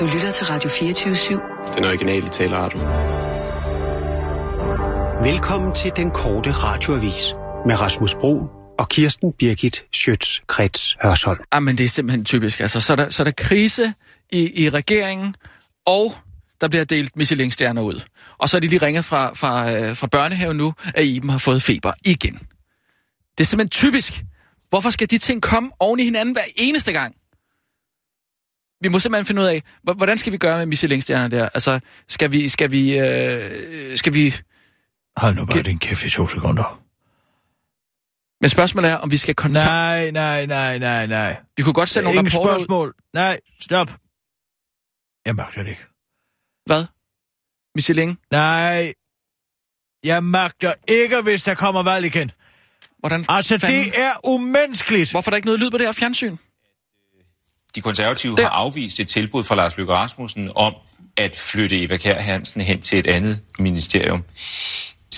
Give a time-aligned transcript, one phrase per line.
[0.00, 1.74] Du lytter til Radio 24-7.
[1.76, 2.78] Den originale taleradio.
[5.32, 7.34] Velkommen til den korte radioavis
[7.66, 8.46] med Rasmus Bro
[8.78, 11.40] og Kirsten Birgit Schøtz-Krets Hørsholm.
[11.54, 12.60] Jamen, det er simpelthen typisk.
[12.60, 13.94] Altså, så er der, så er der krise
[14.32, 15.34] i, i regeringen,
[15.86, 16.14] og
[16.60, 18.04] der bliver delt Michelin-stjerner ud.
[18.38, 21.38] Og så er de lige ringet fra, fra, øh, fra børnehaven nu, at Iben har
[21.38, 22.34] fået feber igen.
[23.38, 24.24] Det er simpelthen typisk.
[24.70, 27.14] Hvorfor skal de ting komme oven i hinanden hver eneste gang?
[28.82, 31.48] Vi må simpelthen finde ud af, hvordan skal vi gøre med Michelin-stjerner der?
[31.48, 34.34] Altså, skal vi, skal vi, øh, skal vi...
[35.16, 36.82] Hold nu bare Kan- din kæft i to sekunder.
[38.40, 39.66] Men spørgsmålet er, om vi skal kontakte...
[39.70, 41.36] Nej, nej, nej, nej, nej.
[41.56, 42.58] Vi kunne godt sende nogle rapporter ud.
[42.60, 42.94] spørgsmål.
[43.14, 43.88] Nej, stop.
[45.26, 45.84] Jeg magter det ikke.
[46.66, 46.84] Hvad?
[47.74, 48.18] Michelin?
[48.30, 48.92] Nej.
[50.04, 52.30] Jeg magter ikke, hvis der kommer valg igen.
[52.98, 55.10] Hvordan Altså, fanden- det er umenneskeligt.
[55.10, 56.36] Hvorfor er der ikke noget lyd på det her fjernsyn?
[57.74, 58.42] De konservative Der.
[58.42, 60.74] har afvist et tilbud fra Lars Løkke Rasmussen om
[61.16, 64.24] at flytte Eva Kjær Hansen hen til et andet ministerium.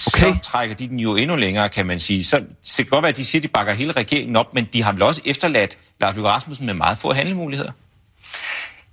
[0.06, 0.32] Okay.
[0.32, 2.24] Så trækker de den jo endnu længere, kan man sige.
[2.24, 4.54] Så, så det kan godt være, at de siger, at de bakker hele regeringen op,
[4.54, 7.72] men de har vel også efterladt Lars Løkke Rasmussen med meget få handlemuligheder.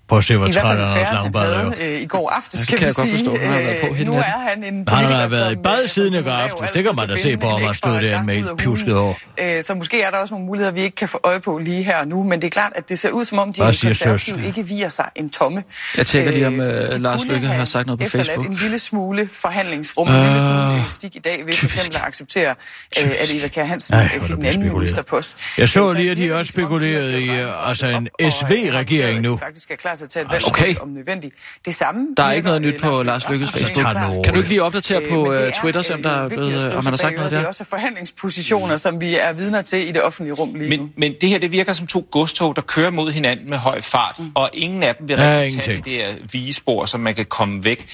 [0.09, 1.55] Prøv at se, hvor I hvert træt fald han en er, han Langballe.
[1.55, 3.17] havde øh, i går aftes, Ja, det kan kan vi jeg godt sige.
[3.17, 3.37] forstå.
[3.43, 5.83] Han har været på Øh, nu er han en Han politiker, har været i bad
[5.83, 6.71] øh, siden i går aftes.
[6.71, 9.17] Det kan man da se på, om han stod der med et pjusket hår.
[9.41, 11.83] Øh, Så måske er der også nogle muligheder, vi ikke kan få øje på lige
[11.83, 13.73] her og nu, men det er klart, at det ser ud som om, de Hvad
[13.73, 15.63] siger konservative ikke virer sig en tomme.
[15.97, 18.45] Jeg tænker lige, om, øh, Lars Løkke har sagt noget på Facebook.
[18.47, 22.01] en lille smule forhandlingsrum, en lille smule Ah, elastik i dag, ved for eksempel at
[22.07, 22.55] acceptere,
[22.97, 25.37] at Eva Kjær Hansen fik en anden ministerpost.
[25.57, 27.29] Jeg så lige, at de også det, som om, de har spekulerede i,
[27.65, 29.37] altså en SV-regering nu.
[29.37, 30.75] faktisk er klar til at tage et valg Okay.
[30.81, 31.35] om nødvendigt.
[31.65, 33.85] Det samme Der er ikke noget nyt øh, på Lars Lykkes Facebook.
[34.23, 36.65] Kan du ikke lige opdatere Øh, på men øh, Twitter, se om der er blevet,
[36.65, 37.29] om han har sagt noget bagud.
[37.29, 37.47] Det er der?
[37.47, 40.83] også forhandlingspositioner, som vi er vidner til i det offentlige rum lige nu.
[40.83, 43.81] Men, men det her, det virker som to godstog, der kører mod hinanden med høj
[43.81, 44.31] fart, mm.
[44.35, 47.63] og ingen af dem vil Ja, rigtig tage det der vigespor, så man kan komme
[47.65, 47.87] væk.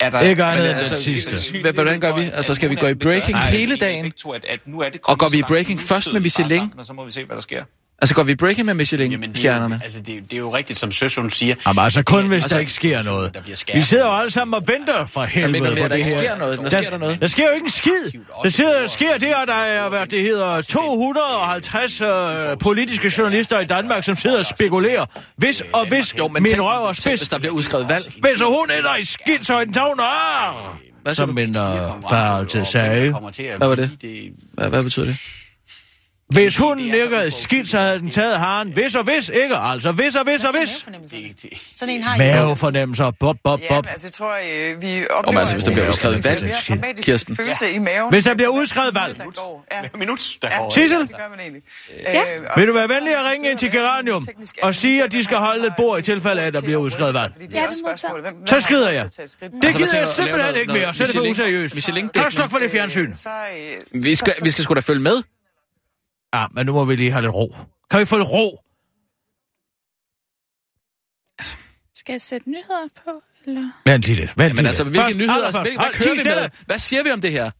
[0.00, 1.30] Er der, Ikke andet Men end altså, den sidste.
[1.30, 2.30] sandsynlighed hvordan gør vi?
[2.34, 4.04] Altså, skal vi gå i breaking hele dagen?
[4.06, 6.84] er Og går vi i breaking først med støder vi bare Michelin?
[6.84, 7.64] så må vi se, hvad der sker.
[8.02, 9.80] Altså, går vi breaking med det, er Michelin-stjernerne?
[9.84, 11.54] altså, det, er jo- det er jo rigtigt, som Søsson siger.
[11.66, 13.34] Jamen altså kun, hvis Altså, der ikke sker noget.
[13.34, 13.40] der
[13.74, 16.10] Vi sidder jo alle sammen og venter for helvede mener på at der det ikke
[16.10, 16.18] her.
[16.18, 16.58] sker noget.
[16.58, 17.20] Der sker der noget.
[17.20, 18.20] Der sker jo ikke en skid.
[18.42, 22.08] Der sker, sker det, at der er, hvad det hedder, 250 øh,
[22.60, 25.06] politiske journalister i Danmark, som sidder og spekulerer.
[25.36, 27.20] Hvis og hvis Jo, men min tænk, røv er spids.
[27.20, 28.04] hvis der bliver udskrevet valg.
[28.20, 30.00] Hvis hun ender i skidt, så er den tavn.
[31.02, 31.56] Hvad siger Som min øh,
[32.10, 33.10] far altid sagde.
[33.58, 33.90] Hvad var det?
[34.52, 35.16] Hvad, hvad betyder det?
[36.30, 38.72] Hvis hun ikke er skidt, så havde den taget haren.
[38.72, 39.92] Hvis og hvis ikke, altså.
[39.92, 40.70] Hvis og hvis og hvis.
[41.76, 42.18] Sådan en har I.
[42.18, 43.10] Mavefornemmelser.
[43.10, 43.84] Bob, bob, Ja, bob.
[43.84, 44.34] men altså, jeg tror,
[44.72, 45.40] øh, vi Om oplever...
[45.40, 47.36] altså, hvis der bliver udskrevet en valg, Kirsten.
[47.36, 48.10] følelse i maven.
[48.10, 49.20] Hvis der bliver udskrevet valg.
[49.72, 49.80] Ja.
[49.98, 50.70] Minut, der Ja, går.
[50.74, 51.00] Sissel?
[51.00, 51.62] det gør man egentlig.
[52.08, 54.26] Øh, Vil du være venlig at ringe ind til Geranium
[54.62, 57.14] og sige, at de skal holde et bord i tilfælde af, at der bliver udskrevet
[57.14, 57.32] valg?
[57.40, 58.48] Ja, det modtaget.
[58.48, 59.04] Så skrider jeg.
[59.04, 60.92] Det Altså, gider jeg simpelthen ikke mere.
[60.92, 61.82] Så er det for useriøst.
[62.32, 63.10] Slukke for det fjernsyn?
[63.10, 65.22] Øh, Vi skal, vi skal sgu da følge med.
[66.34, 67.56] Ja, men nu må vi lige have lidt ro.
[67.90, 68.60] Kan vi få lidt ro?
[71.94, 73.22] Skal jeg sætte nyheder på?
[73.46, 73.70] Eller?
[73.86, 74.38] Vent lige lidt.
[74.38, 74.92] Vent Men lige altså, lidt.
[74.94, 75.34] hvilke Først, nyheder?
[75.34, 76.50] allerførst, Hvilke, hvad kører vi med?
[76.66, 77.50] Hvad siger vi om det her?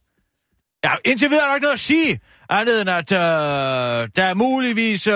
[0.85, 2.19] Ja, indtil videre er der ikke noget at sige.
[2.49, 5.13] Andet end, at øh, der muligvis øh,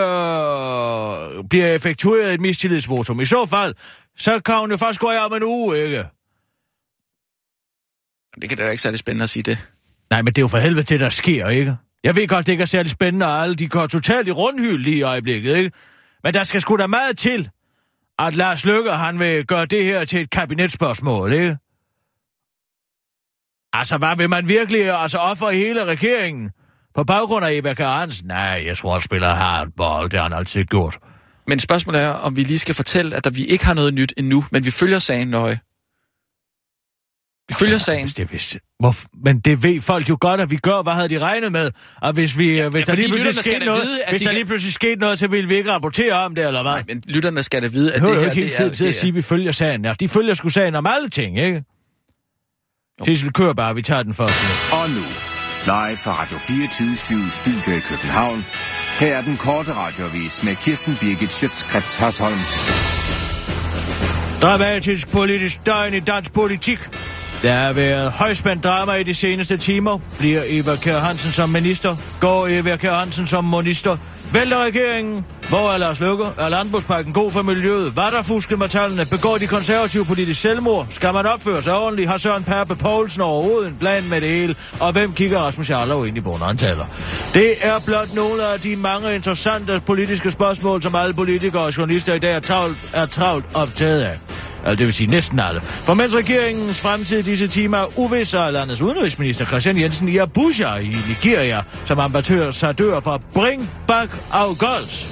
[1.50, 3.20] bliver effektueret et mistillidsvotum.
[3.20, 3.76] I så fald,
[4.18, 6.06] så kan hun jo først gå af om en uge, ikke?
[8.42, 9.58] Det kan da ikke særlig spændende at sige det.
[10.10, 11.76] Nej, men det er jo for helvede det, der sker, ikke?
[12.06, 14.84] Jeg ved godt, det ikke er særlig spændende, og alle de går totalt i rundhyld
[14.84, 15.72] lige i øjeblikket, ikke?
[16.24, 17.50] Men der skal sgu da meget til,
[18.20, 21.58] at Lars Løkke, han vil gøre det her til et kabinetsspørgsmål, ikke?
[23.74, 26.52] Altså, hvad vil man virkelig altså ofre hele regeringen?
[26.96, 30.12] På baggrund af Eva Kjær Nej, jeg tror, han spiller hardball.
[30.12, 30.98] Det har han altid gjort.
[31.48, 34.14] Men spørgsmålet er, om vi lige skal fortælle, at der, vi ikke har noget nyt
[34.18, 35.60] endnu, men vi følger sagen nøje.
[37.50, 38.03] Vi følger sagen.
[38.03, 38.59] Hvis det vidste.
[39.23, 40.81] Men det ved folk jo godt, at vi gør.
[40.81, 41.72] Hvad havde de regnet med?
[42.01, 44.31] Og hvis, vi, ja, hvis der fordi lige pludselig skete noget, vide, hvis de der
[44.31, 46.72] kan- lige pludselig skete noget, så ville vi ikke rapportere om det, eller hvad?
[46.72, 48.23] Nej, men lytterne skal da vide, at Det det hører her...
[48.25, 49.86] jo ikke hele det er- tiden til det at er- sige, at vi følger sagen.
[49.86, 51.63] Ja, de følger sgu sagen om alle ting, ikke?
[53.06, 53.75] Sissel, kør bare.
[53.75, 54.36] Vi tager den første.
[54.71, 55.01] Og nu,
[55.65, 58.45] live fra Radio 24 Studio i København.
[59.00, 62.39] Her er den korte radiovis med Kirsten Birgit Schøtzgrads Hasholm.
[64.41, 66.80] Dramatisk politisk døgn i dansk politik.
[67.45, 70.00] Der har været højspændt drama i de seneste timer.
[70.18, 71.95] Bliver Eva Kjær Hansen som minister?
[72.19, 73.97] Går Eva Kjær Hansen som minister?
[74.33, 75.25] Vælter regeringen?
[75.50, 76.24] Hvor er Lars Løkke?
[76.38, 77.92] Er landbrugspakken god for miljøet?
[77.92, 79.06] Hvad der fusket med tallene?
[79.06, 80.88] Begår de konservative politisk selvmord?
[80.89, 82.09] Skal man opføre sig ordentligt?
[82.09, 84.56] Har Søren Perpe Poulsen overhovedet en plan med det hele?
[84.80, 86.57] Og hvem kigger Rasmus Jarlov ind i bunden?
[87.33, 92.13] Det er blot nogle af de mange interessante politiske spørgsmål, som alle politikere og journalister
[92.13, 94.19] i dag er travlt, er travlt optaget af.
[94.65, 95.62] Altså, det vil sige næsten alle.
[95.62, 100.17] For mens regeringens fremtid i disse timer er uvis, er landets udenrigsminister Christian Jensen i
[100.17, 105.09] Abuja i Nigeria, som ambassadør for Bring Back Our Girls.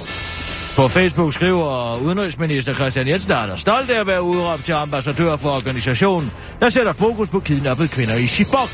[0.76, 5.36] På Facebook skriver udenrigsminister Christian Jensen, der er stolt af at være udråbt til ambassadør
[5.36, 6.30] for organisationen,
[6.60, 8.70] der sætter fokus på kidnappede kvinder i Chibok.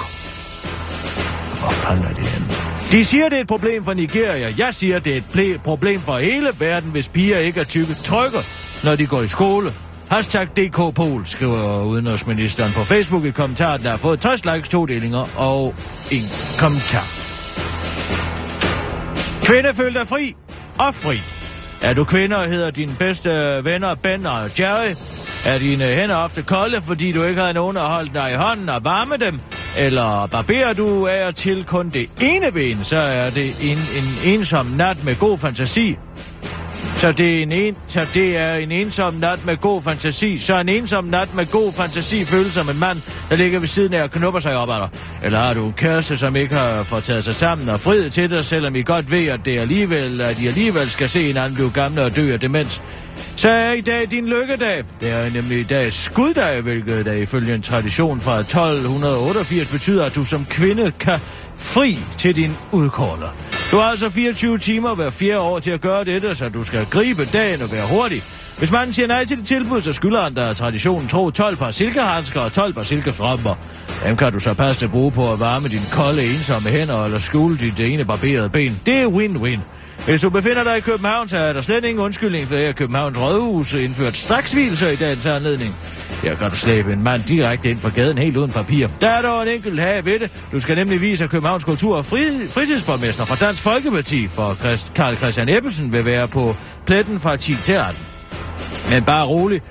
[1.60, 2.46] Hvor fanden er det henne?
[2.92, 4.54] De siger, det er et problem for Nigeria.
[4.58, 8.40] Jeg siger, det er et problem for hele verden, hvis piger ikke er tykke trykker,
[8.84, 9.72] når de går i skole.
[10.10, 14.86] Hashtag DK Pol, skriver udenrigsministeren på Facebook i kommentaren, der har fået 60 likes, to
[14.86, 15.74] delinger og
[16.10, 16.22] en
[16.58, 17.06] kommentar.
[19.42, 20.34] Kvinde føl dig fri
[20.78, 21.16] og fri.
[21.82, 23.30] Er du kvinde og hedder dine bedste
[23.64, 24.94] venner Ben og Jerry?
[25.46, 28.68] Er dine hænder ofte kolde, fordi du ikke har nogen at holde dig i hånden
[28.68, 29.40] og varme dem?
[29.78, 34.34] Eller barberer du af og til kun det ene ben, så er det en, en
[34.34, 35.96] ensom nat med god fantasi.
[37.00, 40.38] Så det, er en en, så det er en ensom nat med god fantasi.
[40.38, 42.98] Så en ensom nat med god fantasi føles som en mand,
[43.30, 44.88] der ligger ved siden af og knupper sig op ad dig.
[45.22, 48.30] Eller har du en kæreste, som ikke har fået taget sig sammen og friet til
[48.30, 51.54] dig, selvom I godt ved, at, det alligevel, at I alligevel skal se en anden
[51.54, 52.82] blive gamle og dø af demens.
[53.40, 54.84] Så er i dag din lykkedag.
[55.00, 60.14] Det er nemlig i dag skuddag, hvilket der ifølge en tradition fra 1288 betyder, at
[60.14, 61.18] du som kvinde kan
[61.56, 63.36] fri til din udkårner.
[63.70, 66.86] Du har altså 24 timer hver fjerde år til at gøre dette, så du skal
[66.86, 68.22] gribe dagen og være hurtig.
[68.58, 71.70] Hvis manden siger nej til det tilbud, så skylder han dig traditionen tro 12 par
[71.70, 73.54] silkehandsker og 12 par silkestrømper.
[74.06, 77.18] Dem kan du så passe at bruge på at varme dine kolde, ensomme hænder eller
[77.18, 78.80] skjule dit ene barberede ben.
[78.86, 79.60] Det er win-win.
[80.10, 83.20] Hvis du befinder dig i København, så er der slet ingen undskyldning for at Københavns
[83.20, 85.74] Rådhus indført straksvielser i dagens anledning.
[86.22, 88.88] Her kan du slæbe en mand direkte ind fra gaden helt uden papir.
[89.00, 90.30] Der er dog en enkelt have ved det.
[90.52, 94.92] Du skal nemlig vise, at Københavns Kultur- og fri, fritidsborgmester fra Dansk Folkeparti for Christ,
[94.94, 96.56] Karl Christian Ebbesen vil være på
[96.86, 97.96] pletten fra 10 til 18.
[98.90, 99.62] Men bare rolig.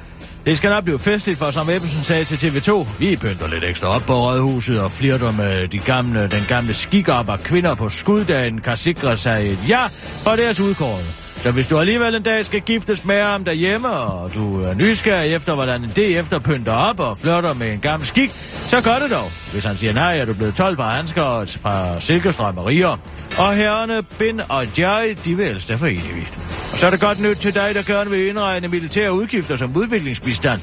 [0.46, 3.88] Det skal nok blive festligt, for som Ebbesen sagde til TV2, vi pynter lidt ekstra
[3.88, 8.62] op på rådhuset og flirter med de gamle, den gamle skikop og kvinder på skuddagen
[8.62, 9.88] kan sikre sig et ja
[10.24, 11.29] for deres udkårende.
[11.42, 15.34] Så hvis du alligevel en dag skal giftes med ham derhjemme, og du er nysgerrig
[15.34, 18.32] efter, hvordan en efter pynter op og flirter med en gammel skik,
[18.68, 19.32] så gør det dog.
[19.52, 22.98] Hvis han siger nej, er du blevet 12 par handsker og et par silkestrømmerier.
[23.38, 26.38] Og herrene Bin og Jai, de vil ellers for evigt.
[26.72, 29.78] Og så er det godt nyt til dig, der gerne vil indregne militære udgifter som
[29.78, 30.62] udviklingsbistand.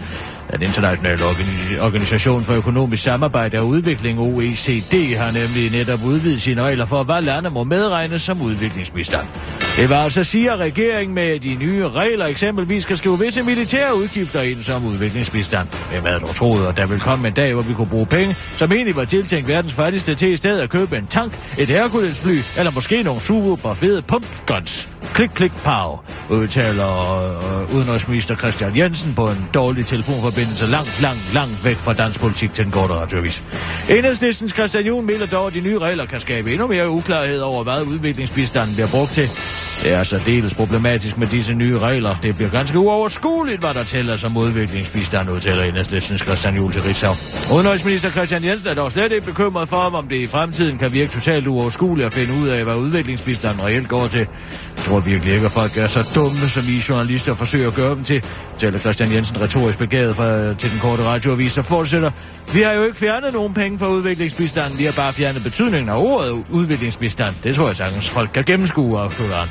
[0.52, 1.24] Den internationale
[1.80, 7.22] organisation for økonomisk samarbejde og udvikling, OECD, har nemlig netop udvidet sine regler for, hvad
[7.22, 9.26] lande må medregnes som udviklingsbistand.
[9.76, 13.96] Det var altså siger at regeringen med de nye regler eksempelvis skal skrive visse militære
[13.96, 15.68] udgifter ind som udviklingsbistand.
[15.90, 18.36] Hvem havde dog troet, at der vil komme en dag, hvor vi kunne bruge penge,
[18.56, 22.38] som egentlig var tiltænkt verdens fattigste til i stedet at købe en tank, et Hercules-fly,
[22.58, 24.88] eller måske nogle super fede pumpguns.
[25.14, 25.98] Klik, klik, pow,
[26.30, 27.16] udtaler
[27.60, 32.54] øh, udenrigsminister Christian Jensen på en dårlig telefonforbindelse langt, langt, langt væk fra dansk politik
[32.54, 33.42] til den korte radiovis.
[33.90, 37.62] Enhedslistens Christian Jun mener dog, at de nye regler kan skabe endnu mere uklarhed over,
[37.62, 39.30] hvad udviklingsbistanden bliver brugt til.
[39.82, 42.14] Det er særdeles problematisk med disse nye regler.
[42.22, 47.14] Det bliver ganske uoverskueligt, hvad der tæller som udviklingsbistand, udtaler Enhedslistens Christian Juhl til Ritzau.
[47.52, 51.12] Udenrigsminister Christian Jensen er dog slet ikke bekymret for, om det i fremtiden kan virke
[51.12, 54.26] totalt uoverskueligt at finde ud af, hvad udviklingsbistanden reelt går til.
[54.76, 57.94] Jeg tror virkelig ikke, at folk er så dumme, som I journalister forsøger at gøre
[57.94, 58.22] dem til,
[58.58, 62.10] taler Christian Jensen retorisk begavet fra, til den korte radioavis, så fortsætter.
[62.52, 65.96] Vi har jo ikke fjernet nogen penge fra udviklingsbistanden, vi har bare fjernet betydningen af
[65.96, 67.34] ordet udviklingsbistand.
[67.42, 69.48] Det tror jeg sagtens, folk kan gennemskue, afslutter han.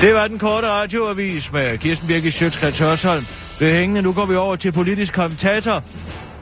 [0.00, 3.26] Det var den korte radioavis med Kirsten Birgit Sjøtskrets Hørsholm.
[3.60, 5.84] Ved hængende, nu går vi over til politisk kommentator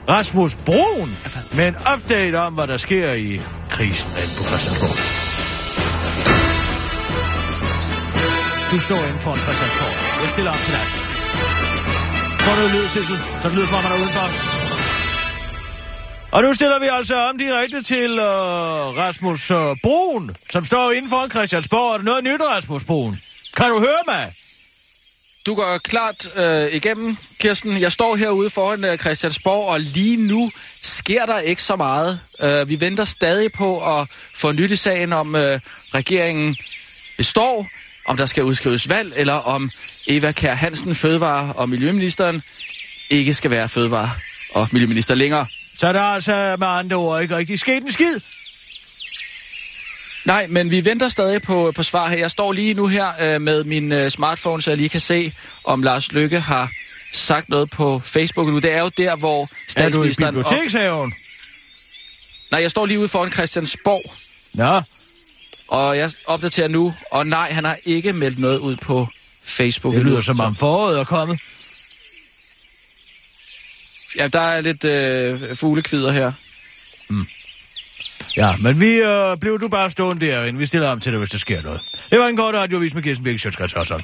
[0.09, 1.17] Rasmus Broen
[1.53, 4.97] med en update om, hvad der sker i krisen inde på Christiansborg.
[8.71, 10.21] Du står inden for en Christiansborg.
[10.23, 10.85] Jeg stiller op til dig.
[12.39, 14.27] Får du lyd, Sissel, så det lyder som om, man er udenfor.
[16.31, 18.25] Og nu stiller vi altså om direkte til uh,
[18.97, 21.93] Rasmus uh, Broen, som står inden for en Christiansborg.
[21.93, 23.21] Er det noget nyt, Rasmus Broen?
[23.57, 24.33] Kan du høre mig?
[25.45, 27.81] Du går klart øh, igennem, Kirsten.
[27.81, 32.19] Jeg står herude foran øh, Christiansborg, og lige nu sker der ikke så meget.
[32.39, 35.59] Øh, vi venter stadig på at få nyt i sagen om øh,
[35.93, 36.57] regeringen
[37.17, 37.67] består,
[38.05, 39.69] om der skal udskrives valg, eller om
[40.07, 42.41] Eva Kær Hansen, fødevare- og miljøministeren,
[43.09, 44.11] ikke skal være fødevare-
[44.53, 45.45] og miljøminister længere.
[45.77, 48.19] Så der er altså med andre ord ikke rigtig sket en skid.
[50.27, 52.17] Nej, men vi venter stadig på, på svar her.
[52.17, 55.33] Jeg står lige nu her øh, med min øh, smartphone, så jeg lige kan se,
[55.63, 56.71] om Lars Lykke har
[57.13, 58.59] sagt noget på Facebook nu.
[58.59, 60.27] Det er jo der, hvor statsministeren...
[60.27, 61.13] Er du i bibliotekshaven?
[62.51, 64.13] Nej, jeg står lige ude foran Christiansborg.
[64.57, 64.81] Ja.
[65.67, 69.07] Og jeg opdaterer nu, og nej, han har ikke meldt noget ud på
[69.43, 69.93] Facebook.
[69.93, 71.39] Det lyder som om foråret er kommet.
[74.17, 76.31] Ja, der er lidt øh, fuglekvider her.
[78.37, 80.59] Ja, men vi øh, blev du bare stående derinde.
[80.59, 81.81] Vi stiller om til dig, hvis der sker noget.
[82.09, 84.01] Det var en kort radiovis med Kirsten Birk Sjøtskrets Hørsholm.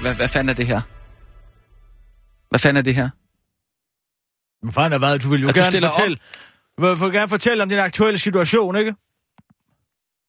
[0.00, 0.80] Hvad, hvad fanden er det her?
[2.48, 3.08] Hvad fanden er det her?
[4.62, 5.18] Hvad fanden er hvad?
[5.18, 6.18] Du vil jo At gerne fortælle...
[6.78, 8.94] Du vil jo gerne fortælle om din aktuelle situation, ikke?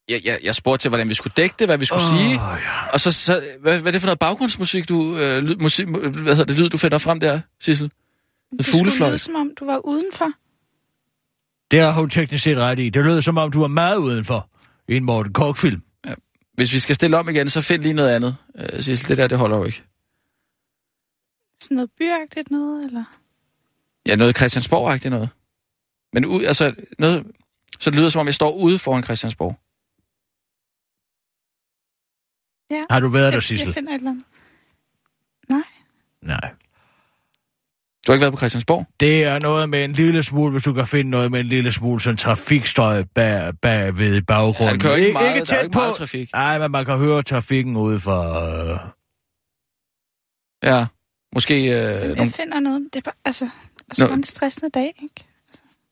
[0.10, 2.32] Jeg, jeg, jeg spurgte til, hvordan vi skulle dække det, hvad vi skulle oh, sige.
[2.32, 2.90] ja.
[2.94, 6.36] Og så, så hvad, hvad er det for noget baggrundsmusik, du, øh, lyd, musik, hvad
[6.36, 7.92] hedder det, lyd, du finder frem der, Sissel?
[8.58, 10.32] Det skulle lyde, som om du var udenfor.
[11.72, 12.90] Det har hun teknisk set ret i.
[12.90, 14.50] Det lød som om, du var meget udenfor
[14.88, 15.82] i en Morten Kork-film.
[16.54, 19.10] Hvis vi skal stille om igen, så find lige noget andet, øh, Sissel.
[19.10, 19.84] Det der, det holder jo ikke.
[21.60, 23.04] Sådan noget byagtigt noget, eller?
[24.08, 25.30] Ja, noget Christiansborg-agtigt noget.
[26.14, 27.28] Men ud, altså, noget,
[27.80, 29.60] så det lyder som om, jeg står ude foran Christiansborg.
[32.72, 32.82] Ja.
[32.90, 33.68] Har du været der, jeg, Sissel?
[33.68, 34.26] jeg finder et eller andet.
[35.50, 35.62] Nej.
[36.24, 36.52] Nej.
[38.08, 38.86] Du har ikke været på Christiansborg?
[39.00, 41.72] Det er noget med en lille smule, hvis du kan finde noget med en lille
[41.72, 44.66] smule sådan trafikstøj bag, bagved i baggrunden.
[44.68, 45.80] Ja, det kører ikke meget, ikke der er tæt ikke på.
[45.80, 46.30] meget trafik.
[46.34, 48.22] Nej, men man kan høre trafikken ude for...
[48.74, 48.80] Øh...
[50.64, 50.86] Ja,
[51.34, 52.32] måske øh, Jeg nogle...
[52.32, 52.88] finder noget.
[52.94, 53.50] Det er bare, altså,
[53.90, 54.14] altså Nå.
[54.14, 55.26] en stressende dag, ikke?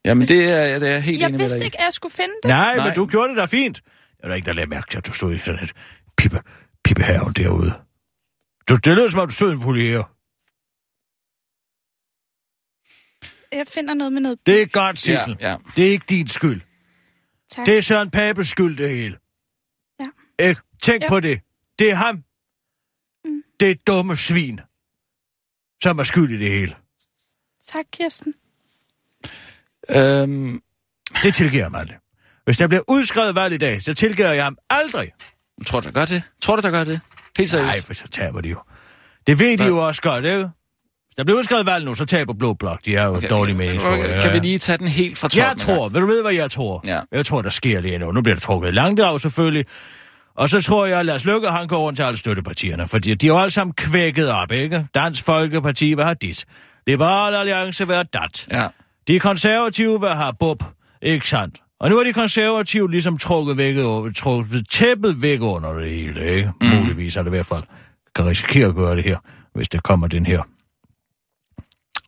[0.05, 2.13] Jamen, det er, det er jeg helt Jeg enig med vidste ikke, at jeg skulle
[2.13, 2.49] finde det.
[2.49, 2.85] Nej, Nej.
[2.87, 3.81] men du gjorde det da fint.
[4.19, 5.71] Jeg er der ikke, der lagde mærke til, at du stod i sådan et
[6.17, 6.41] pippe,
[6.87, 7.71] pippehaven derude.
[8.69, 10.03] Du, det lød som om, du stod en poliere.
[13.51, 14.39] Jeg finder noget med noget.
[14.45, 15.37] Det er godt, Sissel.
[15.39, 15.57] Ja, ja.
[15.75, 16.61] Det er ikke din skyld.
[17.49, 17.65] Tak.
[17.65, 19.17] Det er Søren Papes skyld, det hele.
[19.99, 20.09] Ja.
[20.49, 20.61] Ikke?
[20.83, 21.09] Tænk Ja.
[21.09, 21.41] på det.
[21.79, 22.23] Det er ham.
[23.25, 23.43] Mm.
[23.59, 24.59] Det er dumme svin,
[25.83, 26.75] som er skyld i det hele.
[27.67, 28.33] Tak, Kirsten.
[29.89, 30.61] Øhm,
[31.23, 31.97] Det tilgiver jeg mig aldrig.
[32.45, 35.11] Hvis der bliver udskrevet valg i dag, så tilgiver jeg ham aldrig.
[35.65, 36.23] Tror du, der gør det?
[36.41, 36.99] Tror du, der gør det?
[37.37, 37.67] Helt seriøst?
[37.67, 38.57] Nej, for så taber de jo.
[39.27, 39.67] Det ved de Hvad?
[39.67, 40.49] jo også godt, ikke?
[41.17, 42.79] Der bliver udskrevet valg nu, så taber Blå Blok.
[42.85, 43.93] De er jo okay, dårlige meningsmål.
[43.93, 45.39] okay, Kan vi lige tage den helt fra toppen?
[45.39, 46.81] Jeg tror, vil du vide, hvad jeg tror?
[46.85, 46.99] Ja.
[47.11, 48.11] Jeg tror, der sker lige nu.
[48.11, 49.65] Nu bliver der trukket langt af, selvfølgelig.
[50.35, 53.25] Og så tror jeg, at Lars Løkke, han går rundt til alle støttepartierne, fordi de
[53.25, 54.87] er jo alle sammen kvækket op, ikke?
[54.95, 56.45] Dansk Folkeparti vil have dit.
[56.87, 58.47] Liberal Alliance vil have dat.
[58.51, 58.67] Ja.
[59.07, 60.63] De konservative vil have bub,
[61.01, 61.55] ikke sandt?
[61.79, 63.75] Og nu er de konservative ligesom trukket, væk,
[64.15, 66.53] trukket tæppet væk under det hele, ikke?
[66.61, 66.67] Mm.
[66.67, 67.63] Muligvis er det i hvert fald
[68.15, 69.17] kan risikere at gøre det her,
[69.53, 70.43] hvis det kommer den her.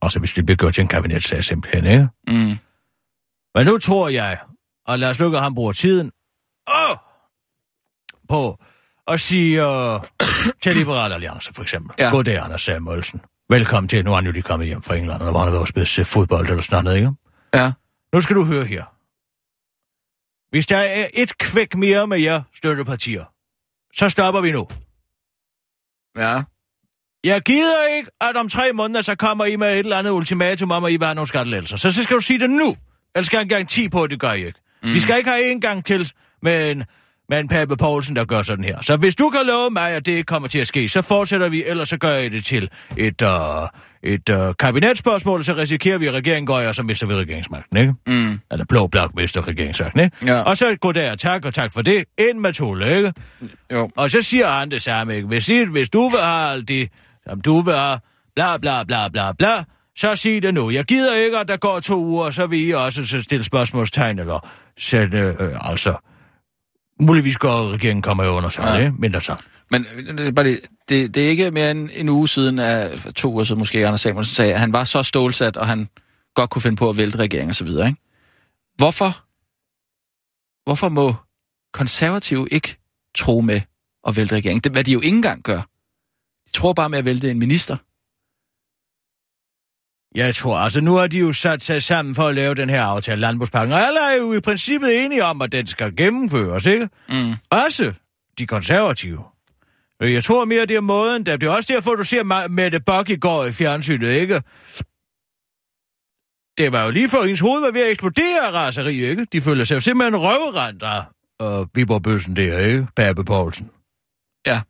[0.02, 2.08] Og så hvis det bliver gjort til en kabinetssag simpelthen, ikke?
[2.28, 2.58] Mm.
[3.56, 4.40] Men nu tror jeg,
[4.88, 6.12] og lad os lukke, at han bruger tiden
[6.68, 6.98] åh,
[8.30, 8.58] på
[9.08, 10.02] at sige uh,
[10.62, 11.92] til Liberal Alliance for eksempel.
[12.00, 12.10] Ja.
[12.10, 13.22] Goddag, Anders Samuelsen.
[13.50, 14.06] Velkommen til.
[14.06, 15.68] Nu er han jo lige kommet hjem fra England, og hvor han har været og
[15.68, 17.12] spille fodbold eller sådan noget, ikke?
[17.54, 17.72] Ja.
[18.14, 18.84] Nu skal du høre her.
[20.50, 23.26] Hvis der er et kvæk mere med jer støttepartier,
[23.96, 24.68] så stopper vi nu.
[26.18, 26.42] Ja.
[27.24, 30.72] Jeg gider ikke, at om tre måneder, så kommer I med et eller andet ultimatum
[30.72, 31.78] om, at I vil have nogle skattelettelser.
[31.78, 32.76] Så, så skal du sige det nu.
[33.16, 34.60] Ellers skal jeg en garanti på, at det gør I ikke.
[34.84, 34.94] Mm.
[34.94, 36.86] Vi skal ikke have en gang til med en,
[37.30, 38.82] med en Pape Poulsen, der gør sådan her.
[38.82, 41.50] Så hvis du kan love mig, at det ikke kommer til at ske, så fortsætter
[41.50, 43.30] vi, ellers så gør jeg det til et, uh,
[44.04, 47.94] et uh, kabinetsspørgsmål, så risikerer vi, at regeringen går, og så mister vi regeringsmagten, ikke?
[48.08, 48.40] Mm.
[48.52, 50.18] Eller blå blok mister regeringsmagten, ikke?
[50.26, 50.42] Ja.
[50.42, 52.04] Og så går der, tak og tak for det.
[52.30, 53.14] Ind med to, ikke?
[53.74, 53.90] Jo.
[53.98, 55.28] Og så siger han det samme, ikke?
[55.28, 56.90] Hvis, I, hvis du vil have alt det,
[57.30, 58.00] som du vil have,
[58.36, 59.64] bla bla bla bla bla,
[59.98, 60.70] så sig det nu.
[60.70, 64.20] Jeg gider ikke, at der går to uger, så vil I også så stille spørgsmålstegn,
[64.20, 66.09] eller sætte, øh, altså...
[67.00, 68.84] Muligvis går regeringen kommer jo under sig, Ja.
[68.86, 69.36] det, mindre så.
[69.72, 69.86] Men
[70.20, 73.32] øh, er bare lige- det, det er ikke mere end en uge siden, at to
[73.34, 75.90] uger siden måske, Anders Samuelsen sagde, at han var så stålsat, og han
[76.36, 78.02] godt kunne finde på at vælte regeringen og så videre, ikke?
[78.78, 79.08] Hvorfor,
[80.70, 81.16] hvorfor må
[81.74, 82.78] konservative ikke
[83.16, 83.62] tro med
[84.08, 84.62] at vælte regeringen?
[84.62, 85.62] Det, hvad de jo ikke engang gør.
[86.48, 87.78] De tror bare med at vælte en minister.
[90.16, 92.84] Jeg tror, altså nu har de jo sat sig sammen for at lave den her
[92.84, 96.90] aftale, landbrugspakken, og alle er jo i princippet enige om, at den skal gennemføres, ikke?
[97.10, 97.34] Mm.
[97.52, 97.94] Også
[98.40, 99.24] de konservative.
[100.02, 102.80] Øh, Jeg tror mere, det er måden, der det er også derfor, du ser Mette
[102.80, 104.42] Bock i går i fjernsynet, ikke?
[106.58, 109.28] Det var jo lige før hendes hoved var ved at eksplodere af raseri, ikke?
[109.32, 111.02] De føler sig jo simpelthen røvrendt af
[111.44, 112.88] uh, Viborg Bøssen der, ikke?
[112.96, 113.70] Pape Poulsen.
[114.48, 114.62] Ja.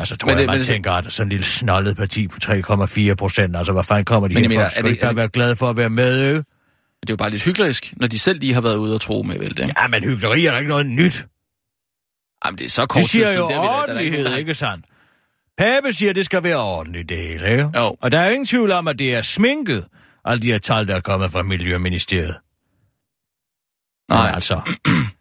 [0.00, 2.28] Altså, tror Men det- jeg, man men det- tænker, at sådan en lille snollet parti
[2.28, 4.64] på 3,4 procent, altså, hvad fanden kommer de Men her jeg mener, for?
[4.66, 6.34] er Skal det- ikke bare det- være glad for at være med, ikke?
[7.00, 9.22] Det er jo bare lidt hyklerisk, når de selv lige har været ude og tro
[9.22, 9.62] med vælte.
[9.62, 9.74] Ikke?
[9.80, 11.26] Ja, men hyggeleri er da ikke noget nyt.
[12.44, 13.98] Jamen, det er så kort De siger tid jo siden, det da- der er der
[13.98, 14.84] ikke ordentlighed, sandt?
[15.58, 17.70] Pape siger, at det skal være ordentligt, det hele, ikke?
[17.76, 17.96] Jo.
[18.00, 19.84] Og der er ingen tvivl om, at det er sminket,
[20.24, 22.36] alle de her tal, der er kommet fra Miljøministeriet.
[24.10, 24.26] Nej.
[24.26, 24.60] Men altså,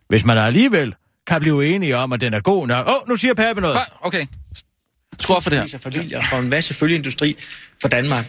[0.10, 0.96] hvis man alligevel
[1.28, 2.88] kan blive enige om, at den er god nok.
[2.88, 3.78] Åh, oh, nu siger Pape noget.
[4.02, 4.26] Okay.
[5.20, 5.78] Skru op for det her.
[5.80, 7.38] Familier for en masse følgeindustri
[7.82, 8.26] for Danmark.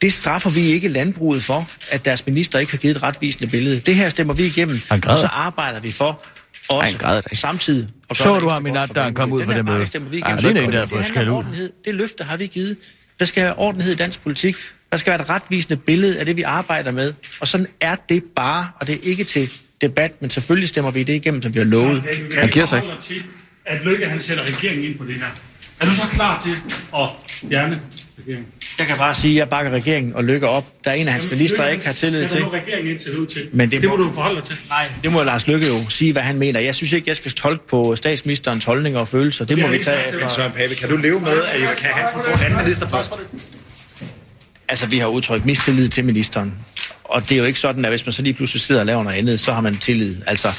[0.00, 3.80] Det straffer vi ikke landbruget for, at deres minister ikke har givet et retvisende billede.
[3.80, 6.24] Det her stemmer vi igennem, og så arbejder vi for
[6.68, 6.88] også
[7.26, 7.36] ikke.
[7.36, 7.82] samtidig.
[7.84, 9.74] at gøre Så det du ham i nat, da han kom ud fra det møde?
[9.76, 10.54] pakke stemmer vi Ja, igennem.
[10.54, 11.30] det er en, Så der har det
[11.60, 11.72] ud.
[11.84, 12.76] Det løfte har vi givet.
[13.20, 14.56] Der skal være ordentlighed i dansk politik.
[14.92, 17.12] Der skal være et retvisende billede af det, vi arbejder med.
[17.40, 21.02] Og sådan er det bare, og det er ikke til debat, men selvfølgelig stemmer vi
[21.02, 22.02] det igennem, som vi har lovet.
[22.38, 23.24] Han giver sig ikke.
[23.66, 25.26] at Lykke han sætter regeringen ind på det her.
[25.80, 26.50] Er du så klar til
[26.96, 27.08] at
[27.50, 27.80] fjerne
[28.18, 28.46] regeringen?
[28.78, 30.64] Jeg kan bare sige, at jeg bakker regeringen og lykker op.
[30.84, 31.26] Der er en af hans
[31.58, 32.44] jeg ikke har tillid til.
[32.44, 33.48] Regeringen ud.
[33.52, 34.56] Men det det må må- du forholde dig til.
[34.68, 36.60] Nej, det må Lars Lykke jo sige, hvad han mener.
[36.60, 39.44] Jeg synes ikke, jeg skal tolke på statsministerens holdninger og følelser.
[39.44, 40.28] Det må vi tage efter.
[40.28, 43.12] Søren Pape, kan du leve med, at Eva Kjær Hansen får en anden ministerpost?
[44.68, 46.54] Altså, vi har udtrykt mistillid til ministeren.
[47.04, 49.02] Og det er jo ikke sådan, at hvis man så lige pludselig sidder og laver
[49.02, 50.16] noget andet, så har man tillid.
[50.26, 50.52] Altså,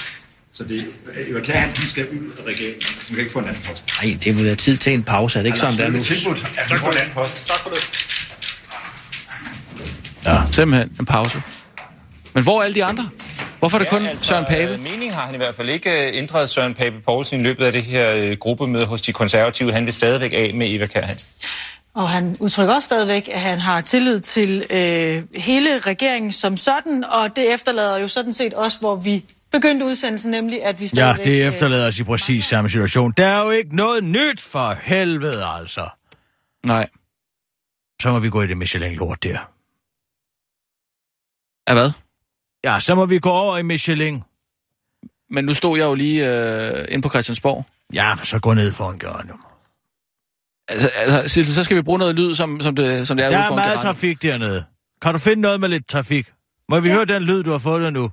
[0.57, 0.85] Så det,
[1.27, 2.81] Eva Kjær Hansen skal ud af regeringen.
[3.07, 3.83] Hun kan ikke få en anden post.
[4.03, 5.39] nej, det vil være tid til en pause.
[5.39, 6.03] Er det ikke sådan, det er nu?
[6.03, 7.47] Tilbudt, at hun får en anden post.
[7.47, 7.79] Tak for det.
[10.55, 11.41] Simpelthen en pause.
[12.33, 13.09] Men hvor er alle de andre?
[13.59, 14.71] Hvorfor er det kun altså, Søren Pape?
[14.71, 17.65] øh, Meningen har han i hvert fald ikke øh, ændret Søren Pape Poulsen i løbet
[17.65, 19.73] af det her øh, gruppemøde hos de konservative.
[19.73, 21.29] Han vil stadigvæk af med Eva Kjær Hansen.
[21.93, 27.03] Og han udtrykker også stadigvæk, at han har tillid til øh, hele regeringen som sådan,
[27.03, 30.87] og det efterlader jo sådan set også, hvor vi begyndte udsendelsen, nemlig at vi Ja,
[30.87, 31.25] stadigvæk...
[31.25, 33.11] det øh, efterlader os i præcis samme situation.
[33.17, 35.89] Der er jo ikke noget nyt for helvede, altså.
[36.65, 36.89] Nej.
[38.01, 39.37] Så må vi gå i det Michelin-lort der.
[41.67, 41.91] Er hvad?
[42.65, 44.23] Ja, så må vi gå over i Michelin.
[45.29, 47.65] Men nu stod jeg jo lige øh, inde på Christiansborg.
[47.93, 49.41] Ja, så gå ned for en geranium.
[50.67, 53.29] Altså, altså Sissel, så skal vi bruge noget lyd, som, som, det, som det er
[53.29, 53.81] Der ude er for en meget geranium.
[53.93, 54.65] trafik dernede.
[55.01, 56.31] Kan du finde noget med lidt trafik?
[56.69, 58.11] Må vi høre den lyd, du har fået nu?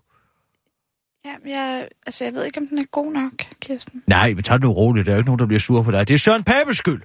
[1.25, 4.03] Ja, jeg, altså, jeg ved ikke, om den er god nok, Kirsten.
[4.07, 5.07] Nej, men tag det nu roligt.
[5.07, 6.09] Der er jo ikke nogen, der bliver sur på dig.
[6.09, 7.03] Det er Søren Papes skyld.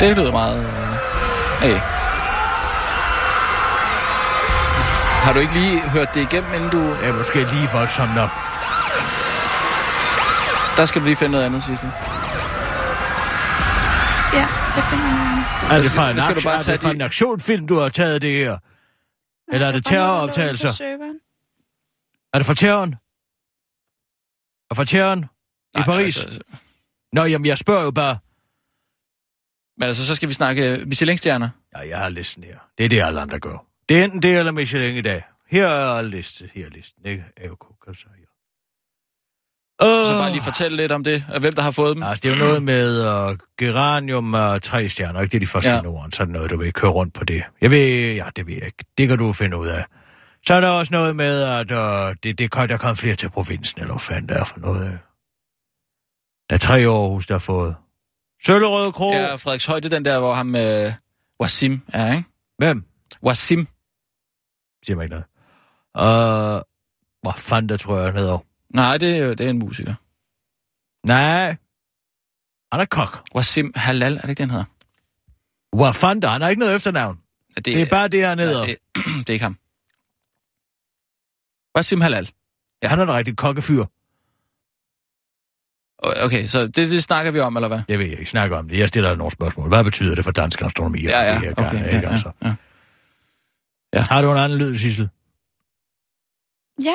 [0.00, 0.58] Det lyder meget...
[0.58, 1.68] Øh...
[1.68, 1.78] Hey.
[5.24, 6.78] Har du ikke lige hørt det igennem, inden du...
[6.78, 8.30] Er måske lige voldsomt nok.
[10.76, 11.90] Der skal du lige finde noget andet, Sissel.
[14.32, 15.27] Ja, det finder jeg.
[15.72, 18.30] Er det fra en, aktion, bare er det fra en aktionsfilm, du har taget det
[18.30, 18.58] her?
[19.52, 20.84] Eller er det terroroptagelser?
[22.32, 22.94] Er det fra terroren?
[24.70, 25.22] Og fra terroren?
[25.22, 25.26] I
[25.74, 26.24] Nej, Paris?
[26.24, 26.40] Altså,
[27.12, 28.18] Nå, jamen, jeg spørger jo bare.
[29.76, 31.48] men altså, så skal vi snakke Michelin-stjerner.
[31.76, 32.58] Ja, jeg har listen her.
[32.78, 33.66] Det er det, alle andre gør.
[33.88, 35.22] Det er enten det eller Michelin i dag.
[35.50, 36.50] Her er liste.
[36.54, 37.06] Her er listen.
[37.06, 37.24] Ikke?
[37.36, 37.94] AOK, kan.
[39.80, 40.06] Oh.
[40.06, 42.02] Så bare lige fortælle lidt om det, og hvem der har fået dem.
[42.02, 45.32] Altså, det er jo noget med uh, geranium og tre stjerner, ikke?
[45.32, 45.76] Det er de første Ja.
[45.76, 45.82] ja.
[45.82, 47.42] Norden, så er det noget, du vil køre rundt på det.
[47.60, 48.84] Jeg ved, ja, det ved jeg ikke.
[48.98, 49.84] Det kan du finde ud af.
[50.46, 53.30] Så er der også noget med, at uh, det, det, kan- der kommer flere til
[53.30, 54.98] provinsen, eller hvad fanden der er for noget.
[56.50, 57.76] Der er tre Aarhus, der har fået.
[58.46, 59.12] Søllerøde Krog.
[59.12, 60.92] Ja, Frederikshøj, det er den der, hvor ham øh,
[61.42, 62.24] Wasim er, ikke?
[62.58, 62.84] Hvem?
[63.22, 63.68] Wasim.
[64.86, 65.16] Siger mig ikke
[65.94, 66.56] noget.
[66.58, 66.62] Uh,
[67.22, 68.38] hvad fanden der tror jeg, han hedder.
[68.74, 69.94] Nej, det er, det er en musiker.
[71.06, 71.56] Nej.
[72.72, 73.24] Han er kok.
[73.34, 74.64] Wasim Halal, er det ikke, den hedder?
[76.20, 76.28] Der?
[76.28, 77.20] Han har ikke noget efternavn.
[77.56, 78.60] Ja, Det er bare det, han hedder.
[78.60, 78.78] Ja, det,
[79.18, 79.58] det er ikke ham.
[81.76, 82.30] Wasim Halal.
[82.82, 82.88] Ja.
[82.88, 83.84] Han er en rigtig kokkefyr.
[86.02, 87.80] Okay, så det, det snakker vi om, eller hvad?
[87.88, 88.78] Det vil jeg ikke snakke om det.
[88.78, 89.68] Jeg stiller dig nogle spørgsmål.
[89.68, 91.00] Hvad betyder det for dansk astronomi?
[91.02, 92.32] Ja, ja, Det her okay, gang, ja, ikke, ja, altså?
[92.42, 92.54] ja.
[93.92, 94.00] Ja.
[94.00, 95.08] Har du en anden lyd, Sissel?
[96.82, 96.94] Ja,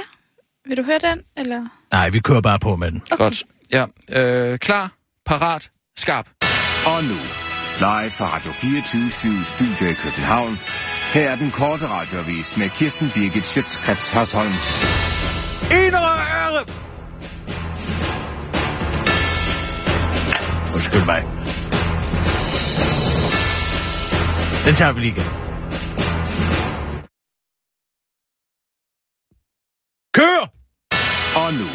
[0.67, 1.67] vil du høre den, eller?
[1.91, 3.01] Nej, vi kører bare på med den.
[3.11, 3.23] Okay.
[3.23, 3.43] Godt.
[3.71, 4.91] Ja, øh, klar,
[5.25, 6.29] parat, skarp.
[6.85, 7.17] Og nu,
[7.79, 10.59] live fra Radio 24 Studio i København.
[11.13, 14.51] Her er den korte radiovis med Kirsten Birgit Schøtzgrads Hasholm.
[15.71, 16.65] En ære!
[20.73, 21.21] Undskyld mig.
[24.65, 25.23] Den tager vi lige igen.
[30.13, 30.52] Kør!
[31.35, 31.67] Og nu,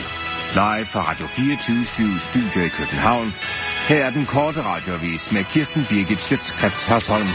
[0.54, 3.34] live fra Radio 24 Studio i København.
[3.88, 7.26] Her er den korte radiovis med Kirsten Birgit Schøtzgrads Hasholm.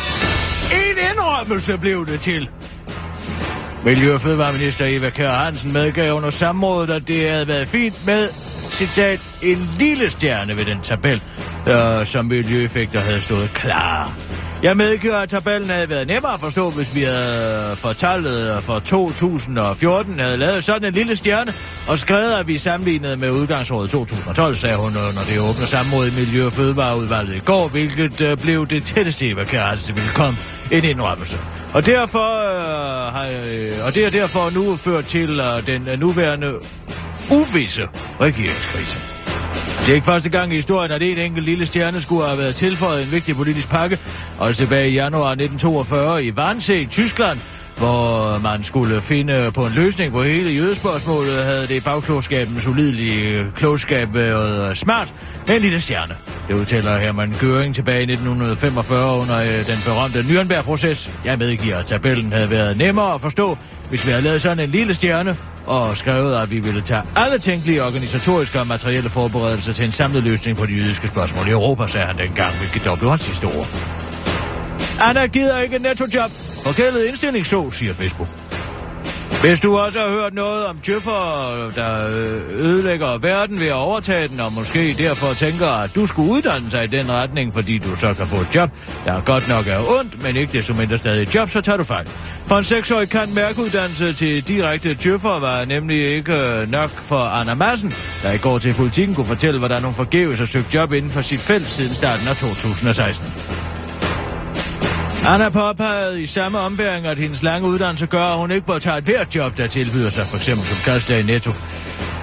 [0.71, 2.49] En indrømmelse blev det til.
[3.85, 8.29] Miljø- og Fødevareminister Eva Kjær Hansen medgav under samrådet, at det havde været fint med,
[8.69, 11.21] citat, en lille stjerne ved den tabel,
[11.65, 14.13] der som miljøeffekter havde stået klar.
[14.63, 18.79] Jeg medgiver, at tabellen havde været nemmere at forstå, hvis vi havde fortalt øh, for
[18.79, 21.53] 2014 havde lavet sådan en lille stjerne
[21.87, 26.11] og skrevet, at vi sammenlignede med udgangsåret 2012, sagde hun, når det åbner samråd i
[26.11, 30.37] Miljø- og Fødevareudvalget i går, hvilket øh, blev det tætteste, Eva Kjæreste ville komme
[30.71, 31.37] en indrømmelse.
[31.73, 35.99] Og derfor, øh, har, øh, og det er derfor nu ført til øh, den øh,
[35.99, 36.53] nuværende
[37.31, 37.87] uvisse
[38.21, 39.12] regeringskrise.
[39.79, 42.55] Det er ikke første gang i historien, at en enkelt lille stjerne skulle have været
[42.55, 43.99] tilføjet en vigtig politisk pakke.
[44.39, 47.39] Også tilbage i januar 1942 i Wannsee Tyskland,
[47.77, 53.53] hvor man skulle finde på en løsning på hele jødespørgsmålet, havde det bagklogskabens ulidelige øh,
[53.53, 55.13] klogskab været smart
[55.47, 56.15] med en lille stjerne.
[56.47, 61.11] Det udtaler Hermann Göring tilbage i 1945 under øh, den berømte Nürnberg-proces.
[61.25, 63.57] Jeg medgiver, at tabellen havde været nemmere at forstå,
[63.89, 67.37] hvis vi havde lavet sådan en lille stjerne, og skrevet, at vi ville tage alle
[67.37, 71.87] tænkelige organisatoriske og materielle forberedelser til en samlet løsning på de jødiske spørgsmål i Europa,
[71.87, 73.67] sagde han dengang, hvilket dog blev hans sidste ord.
[75.01, 76.31] Anna gider ikke nettojob.
[76.63, 78.42] Forkælet indstilling så, siger Facebook.
[79.43, 84.27] Hvis du også har hørt noget om djøffer, der øh, ødelægger verden ved at overtage
[84.27, 87.95] den, og måske derfor tænker, at du skulle uddanne sig i den retning, fordi du
[87.95, 88.69] så kan få et job,
[89.05, 91.83] der godt nok er ondt, men ikke desto mindre stadig et job, så tager du
[91.83, 92.07] fejl.
[92.45, 97.53] For en seksårig kan mærkeuddannelse til direkte djøffer var nemlig ikke øh, nok for Anna
[97.53, 101.11] Madsen, der i går til politikken kunne fortælle, hvordan hun forgæves har søgt job inden
[101.11, 103.27] for sit felt siden starten af 2016.
[105.25, 108.97] Anna påpegede i samme ombæring, at hendes lange uddannelse gør, at hun ikke bør tage
[108.97, 111.51] et hvert job, der tilbyder sig, for eksempel som kaster i Netto.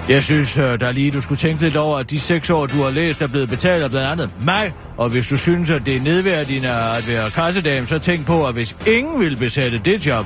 [0.09, 2.83] Jeg synes, da der lige du skulle tænke lidt over, at de seks år, du
[2.83, 4.73] har læst, er blevet betalt af blandt andet mig.
[4.97, 8.53] Og hvis du synes, at det er nedværdigende at være kassedame, så tænk på, at
[8.53, 10.25] hvis ingen vil besætte det job,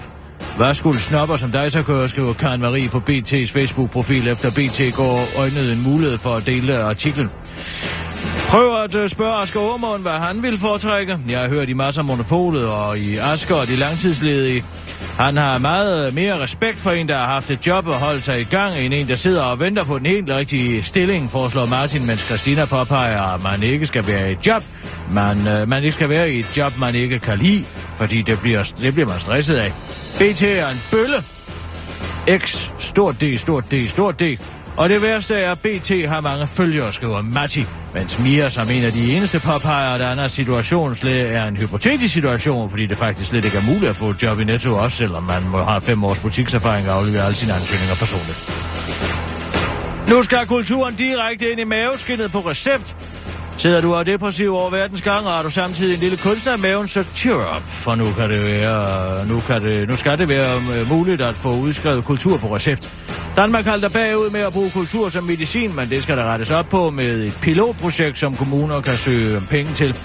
[0.58, 4.96] hvad skulle snopper som dig så køre, skriver Karen Marie på BT's Facebook-profil, efter BT
[4.96, 7.30] går øjnede en mulighed for at dele artiklen.
[8.50, 11.18] Prøv at øh, spørge Asger Aumund, hvad han vil foretrække.
[11.30, 14.66] Jeg har hørt i masser af monopolet og i Asger og de langtidsledige.
[15.18, 18.42] Han har meget mere respekt for en, der har haft et job og holdt sig
[18.42, 22.08] i gang, end en, der sidder og venter på den helt rigtige stilling, foreslår Martin,
[22.08, 24.64] mens Christina påpeger, at man ikke skal være i et job.
[25.12, 28.40] Man, øh, man ikke skal være i et job, man ikke kan lide, fordi det
[28.40, 29.74] bliver, det bliver man stresset af.
[30.20, 31.24] BT er en bølle.
[32.40, 34.24] X, stort D, stort D, stort D.
[34.78, 38.84] Og det værste er, at BT har mange følgere, skriver Matti, mens Mia, som en
[38.84, 43.30] af de eneste påpeger, at Anders situation slet er en hypotetisk situation, fordi det faktisk
[43.30, 45.82] slet ikke er muligt at få et job i Netto, også selvom man må have
[45.82, 48.38] fem års butikserfaring og aflevere alle sine ansøgninger personligt.
[50.10, 52.96] Nu skal kulturen direkte ind i maveskinnet på recept.
[53.58, 56.58] Sidder du og er depressiv over verdens gang, og har du samtidig en lille kunstner
[56.58, 60.18] i maven, så cheer up, for nu, kan det være, nu, kan det, nu skal
[60.18, 62.92] det være øh, muligt at få udskrevet kultur på recept.
[63.36, 66.70] Danmark halter bagud med at bruge kultur som medicin, men det skal der rettes op
[66.70, 69.96] på med et pilotprojekt, som kommuner kan søge penge til.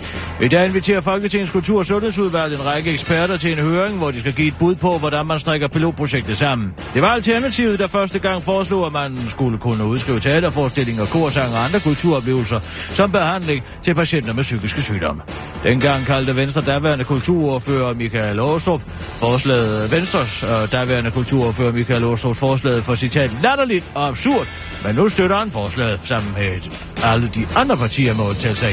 [0.43, 4.21] I dag inviterer Folketingets Kultur- og Sundhedsudvalg en række eksperter til en høring, hvor de
[4.21, 6.75] skal give et bud på, hvordan man strikker pilotprojektet sammen.
[6.95, 11.65] Det var Alternativet, der første gang foreslog, at man skulle kunne udskrive teaterforestillinger, korsang og
[11.65, 12.61] andre kulturoplevelser
[12.95, 15.23] som behandling til patienter med psykiske sygdomme.
[15.65, 18.83] Dengang kaldte Venstre daværende kulturordfører Michael Åstrup
[19.19, 24.47] forslaget Venstres øh, daværende kulturordfører Michael Åstrup forslaget for citat latterligt og absurd,
[24.85, 26.61] men nu støtter han forslaget sammen med
[27.05, 28.73] alle de andre partier med undtagelse af.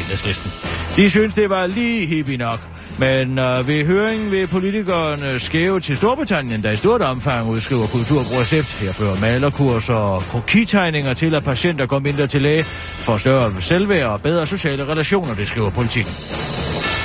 [0.96, 2.60] De synes, det var lige hippie nok.
[3.00, 8.24] Men øh, ved høringen vil politikerne skæve til Storbritannien, der i stort omfang udskriver kultur
[8.24, 8.74] på recept.
[8.74, 12.64] Her fører malerkurser og krokitegninger til, at patienter går mindre til læge
[13.08, 16.14] får større selvværd og bedre sociale relationer, det skriver politikken.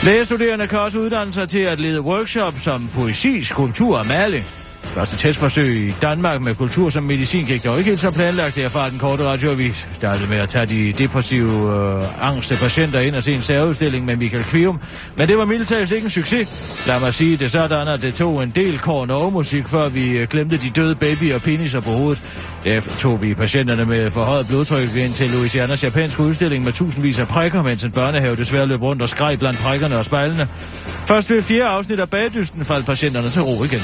[0.04, 4.61] Lægestuderende kan også uddanne sig til at lede workshops som poesi, skulptur og maling.
[4.94, 8.56] Første testforsøg i Danmark med kultur som medicin gik dog ikke helt så planlagt.
[8.56, 13.14] Derfor har den korte radioavis startet med at tage de depressive, øh, angste patienter ind
[13.14, 14.80] og se en særudstilling med Michael Kvium.
[15.16, 16.48] Men det var mildtals ikke en succes.
[16.86, 20.18] Lad mig sige det sådan, at det tog en del korn og musik, før vi
[20.18, 22.22] øh, glemte de døde babyer og peniser på hovedet.
[22.64, 27.28] Derefter tog vi patienterne med forhøjet blodtryk ind til Louisianas japanske udstilling med tusindvis af
[27.28, 30.48] prikker, mens en børnehave desværre løb rundt og skreg blandt prikkerne og spejlene.
[31.06, 33.82] Først ved fjerde afsnit af bagdysten faldt patienterne til ro igen.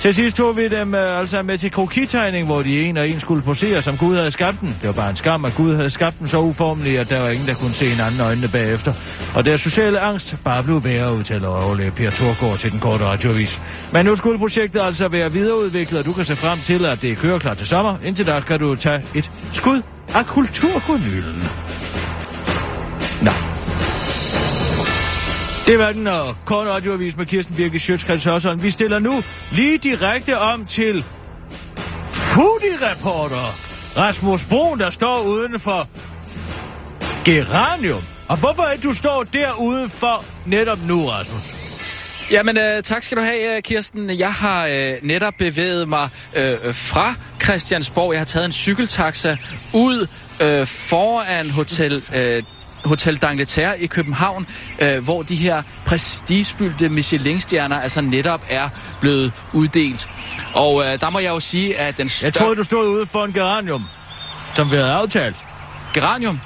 [0.00, 3.20] Til sidst tog vi dem øh, altså med til krokitegning, hvor de en og en
[3.20, 4.68] skulle posere, som Gud havde skabt den.
[4.80, 7.28] Det var bare en skam, at Gud havde skabt den så uformelig, at der var
[7.28, 8.92] ingen, der kunne se en anden øjnene bagefter.
[9.34, 13.60] Og deres sociale angst bare blev værre, udtaler overlæge Per Thorgård til den korte radiovis.
[13.92, 17.18] Men nu skulle projektet altså være videreudviklet, og du kan se frem til, at det
[17.18, 17.96] kører klar til sommer.
[18.04, 19.82] Indtil da kan du tage et skud
[20.14, 21.42] af kulturkonylen.
[25.70, 28.62] Det var den og kort radioavis med Kirsten Birke Sjøtskrets Hørsholm.
[28.62, 31.04] Vi stiller nu lige direkte om til
[32.12, 33.54] foodie-reporter
[33.96, 35.88] Rasmus Brun, der står uden for
[37.24, 38.02] Geranium.
[38.28, 41.54] Og hvorfor er du står derude for netop nu, Rasmus?
[42.30, 44.18] Jamen, øh, tak skal du have, øh, Kirsten.
[44.18, 48.12] Jeg har øh, netop bevæget mig øh, fra Christiansborg.
[48.12, 49.36] Jeg har taget en cykeltaxa
[49.74, 50.06] ud
[50.40, 52.04] øh, foran Hotel...
[52.16, 52.42] Øh,
[52.84, 54.46] Hotel d'Angleterre i København,
[54.78, 58.68] øh, hvor de her prestigefyldte Michelin-stjerner altså netop er
[59.00, 60.08] blevet uddelt.
[60.54, 62.26] Og øh, der må jeg jo sige, at den større...
[62.26, 63.84] Jeg troede, du stod ude for en geranium,
[64.54, 65.36] som vi havde aftalt.
[65.94, 66.40] Geranium?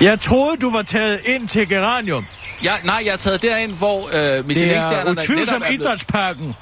[0.00, 2.26] Jeg troede, du var taget ind til geranium.
[2.64, 5.80] Ja, nej, jeg er taget derind, hvor øh, Det er Michelin-stjernerne netop er blevet...
[5.80, 6.54] idrætsparken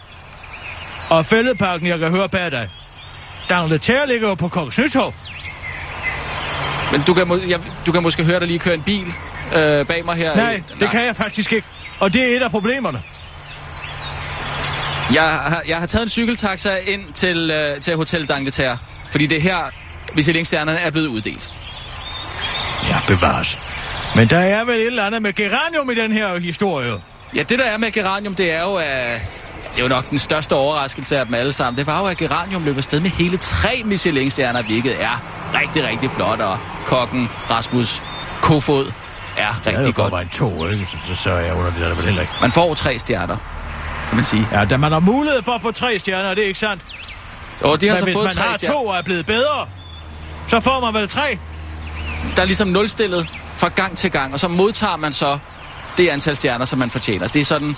[1.11, 2.69] og fældeparken, jeg kan høre bag dig.
[3.53, 5.15] D'Angleterre ligger jo på Kongens Nytorv.
[6.92, 9.07] Men du kan, må, jeg, du kan måske høre, der lige kører en bil
[9.55, 10.37] øh, bag mig her.
[10.37, 11.66] Nej, det kan jeg faktisk ikke.
[12.01, 13.03] Og det er et af problemerne.
[15.14, 18.77] Jeg har, jeg har taget en cykeltaxa ind til, øh, til Hotel d'Angleterre,
[19.11, 19.70] fordi det er her,
[20.14, 21.53] Michelin-stjernerne er blevet uddelt.
[22.88, 23.59] Ja, bevares.
[24.16, 26.94] Men der er vel et eller andet med geranium i den her historie.
[27.35, 29.20] Ja, det der er med Geranium, det er jo, at
[29.73, 31.79] det er jo nok den største overraskelse af dem alle sammen.
[31.79, 35.23] Det var jo, at Geranium løb afsted med hele tre Michelin-stjerner, hvilket er
[35.61, 36.40] rigtig, rigtig flot.
[36.40, 38.03] Og kokken Rasmus
[38.42, 38.92] Kofod
[39.37, 40.23] er rigtig det godt.
[40.23, 40.87] en to, ikke?
[40.87, 42.33] Så, så, så er jeg under det der vel heller ikke.
[42.40, 43.37] Man får tre stjerner,
[44.09, 44.49] kan man sige.
[44.53, 46.83] Ja, da man har mulighed for at få tre stjerner, det er ikke sandt.
[47.64, 48.77] Jo, de har Men så hvis fået man tre har stjerner.
[48.77, 49.66] to og er blevet bedre,
[50.47, 51.38] så får man vel tre.
[52.37, 55.38] Der er ligesom nulstillet fra gang til gang, og så modtager man så
[55.97, 57.29] det antal stjerner, som man fortjener.
[57.29, 57.77] Det er sådan,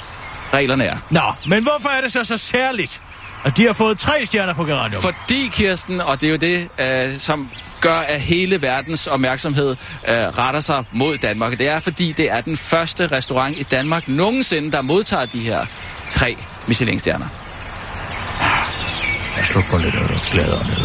[0.54, 0.96] reglerne er.
[1.10, 3.00] Nå, men hvorfor er det så så særligt,
[3.44, 5.02] at de har fået tre stjerner på geranium?
[5.02, 9.76] Fordi, Kirsten, og det er jo det, øh, som gør, at hele verdens opmærksomhed
[10.08, 11.58] øh, retter sig mod Danmark.
[11.58, 15.66] Det er, fordi det er den første restaurant i Danmark nogensinde, der modtager de her
[16.08, 16.36] tre
[16.66, 17.26] Michelin-stjerner.
[19.36, 20.76] Jeg slår på lidt og glæder mig.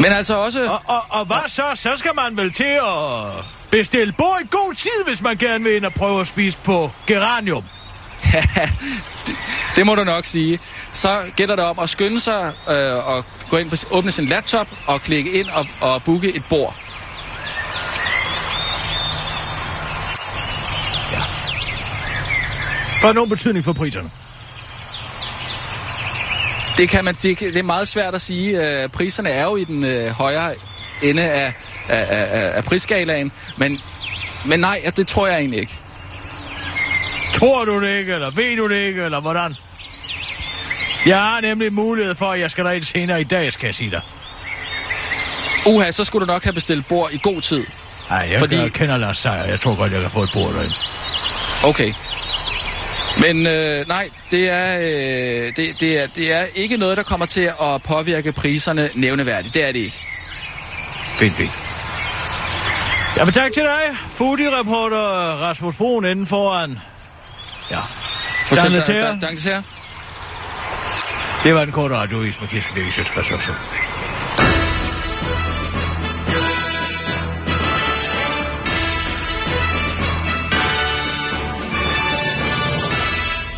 [0.00, 0.70] Men altså også...
[0.70, 1.62] Og, og, og hvad så?
[1.74, 5.76] Så skal man vel til at bestille bord i god tid, hvis man gerne vil
[5.76, 7.64] ind og prøve at spise på geranium.
[9.26, 9.36] det,
[9.76, 10.60] det må du nok sige.
[10.92, 14.68] Så gælder det om at skynde sig øh, og gå ind på, åbne sin laptop
[14.86, 16.76] og klikke ind og, og booke et bord.
[23.00, 24.10] For nogen betydning for priserne.
[26.76, 28.82] Det kan man det, det er meget svært at sige.
[28.82, 30.54] Øh, priserne er jo i den øh, højere
[31.02, 31.54] ende af,
[31.88, 33.78] af, af, af prisskalaen, men,
[34.46, 35.78] men nej, det tror jeg egentlig ikke.
[37.40, 39.54] Tror du det ikke, eller ved du det ikke, eller hvordan?
[41.06, 43.90] Jeg har nemlig mulighed for, at jeg skal derind senere i dag, skal jeg sige
[43.90, 44.00] dig.
[45.66, 47.64] Uha, så skulle du nok have bestilt bord i god tid.
[48.10, 49.44] Nej, jeg Fordi- kender Lars Seier.
[49.44, 50.74] Jeg tror godt, jeg kan få et bord derinde.
[51.64, 51.92] Okay.
[53.20, 57.26] Men øh, nej, det er, øh, det, det, er, det er ikke noget, der kommer
[57.26, 59.54] til at påvirke priserne nævneværdigt.
[59.54, 60.00] Det er det ikke.
[61.18, 61.50] Fint, fint.
[63.16, 64.98] Jamen tak til dig, foodie-reporter
[65.42, 66.78] Rasmus Brun inden foran.
[67.70, 67.80] Ja.
[68.48, 69.18] Hotel D'Angleterre.
[69.24, 69.62] D'Angleterre.
[71.44, 73.52] Det var den korte radiovis med Kirsten Birgit Sjøtskreds også.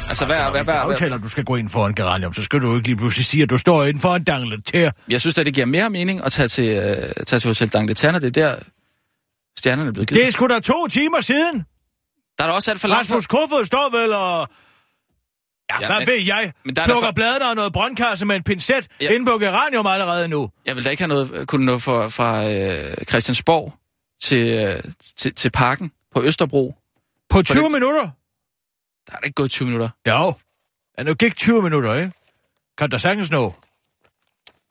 [0.09, 2.33] Altså, hvad, Altså, hvad, hvad, hvad, aftaler, at du skal gå ind for en geranium,
[2.33, 4.91] så skal du ikke lige pludselig sige, at du står inden for en D'Angleterre.
[5.09, 8.11] Jeg synes at det giver mere mening at tage til, øh, tage til Hotel D'Angleterre,
[8.11, 8.57] når det er der,
[9.59, 10.21] stjernerne er blevet givet.
[10.21, 11.65] Det er sgu da to timer siden.
[12.43, 13.01] Der er også alt for langt.
[13.11, 14.49] Rasmus Kofod står vel og...
[15.71, 16.53] Ja, Ja, hvad men- ved jeg?
[16.65, 19.11] men der er Plukker for- bladene og noget brøndkasse med en pincet Ja.
[19.11, 20.51] inde på geranium allerede nu.
[20.67, 23.75] Jeg vil da ikke have noget, øh, kunne nå fra, fra øh, Christiansborg
[24.23, 24.83] til, øh,
[25.17, 26.75] til, til parken på Østerbro.
[27.31, 28.01] På 20 det- minutter?
[29.07, 29.89] Der er da ikke gået 20 minutter.
[30.09, 30.33] Jo.
[30.99, 32.13] Ja, nu gik 20 minutter, ikke?
[32.79, 33.55] Kan der sagtens nå?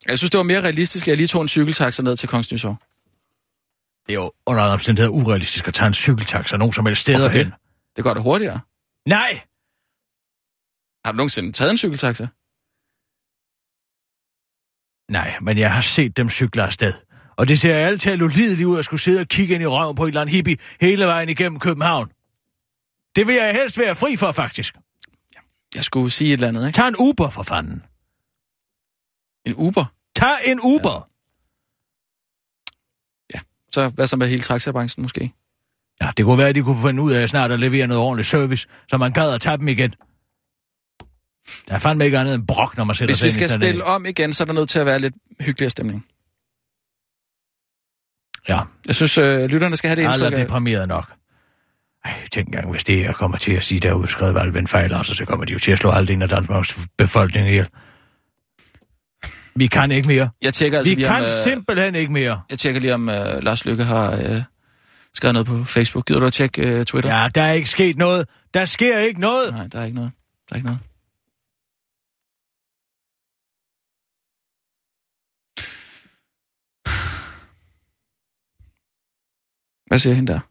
[0.08, 2.52] Jeg synes, det var mere realistisk, at jeg lige tog en cykeltaxa ned til Kongens
[2.52, 2.76] Nytorv.
[4.08, 7.20] Det er jo under alle omstændigheder urealistisk at tage en cykeltaxa nogen som helst steder
[7.20, 7.54] Hvorfor det?
[7.96, 8.60] Det går da hurtigere.
[9.08, 9.42] Nej!
[11.06, 12.28] Har du nogensinde taget en cykeltaxa?
[15.12, 16.94] Nej, men jeg har set dem cykle afsted.
[17.36, 19.96] Og det ser alt til ulideligt ud at skulle sidde og kigge ind i røven
[19.96, 22.12] på et eller andet hippie hele vejen igennem København.
[23.16, 24.76] Det vil jeg helst være fri for, faktisk.
[25.76, 26.76] Jeg skulle sige et eller andet, ikke?
[26.76, 27.86] Tag en Uber, for fanden.
[29.46, 29.86] En Uber?
[30.16, 31.12] Tag en Uber.
[33.72, 35.34] Så hvad så med hele taxabranchen måske?
[36.02, 38.28] Ja, det kunne være, at de kunne finde ud af snart at levere noget ordentligt
[38.28, 39.94] service, så man gad at tage dem igen.
[41.68, 43.48] Der er fandme ikke andet end brok, når man sætter Hvis sig vi ind i
[43.48, 46.06] skal stille om igen, så er der nødt til at være lidt hyggeligere stemning.
[48.50, 48.60] Ja.
[48.88, 50.46] Jeg synes, øh, lytterne skal have det indtryk er af.
[50.46, 51.14] deprimeret nok.
[52.06, 54.94] Ej, tænk engang, hvis det jeg kommer til at sige, der er udskrevet valgvind fejl,
[54.94, 57.68] altså, så kommer de jo til at slå halvdelen af Danmarks befolkning ihjel.
[59.56, 60.30] Vi kan ikke mere.
[60.42, 62.42] Jeg tjekker altså Vi lige kan om, øh, simpelthen ikke mere.
[62.50, 64.44] Jeg tjekker lige, om øh, Lars Lykke har øh,
[65.14, 66.06] skrevet noget på Facebook.
[66.06, 67.22] Gider du at tjekke uh, Twitter?
[67.22, 68.28] Ja, der er ikke sket noget.
[68.54, 69.54] Der sker ikke noget.
[69.54, 70.12] Nej, der er ikke noget.
[70.50, 70.80] Der er ikke noget.
[79.88, 80.51] Hvad siger hende der?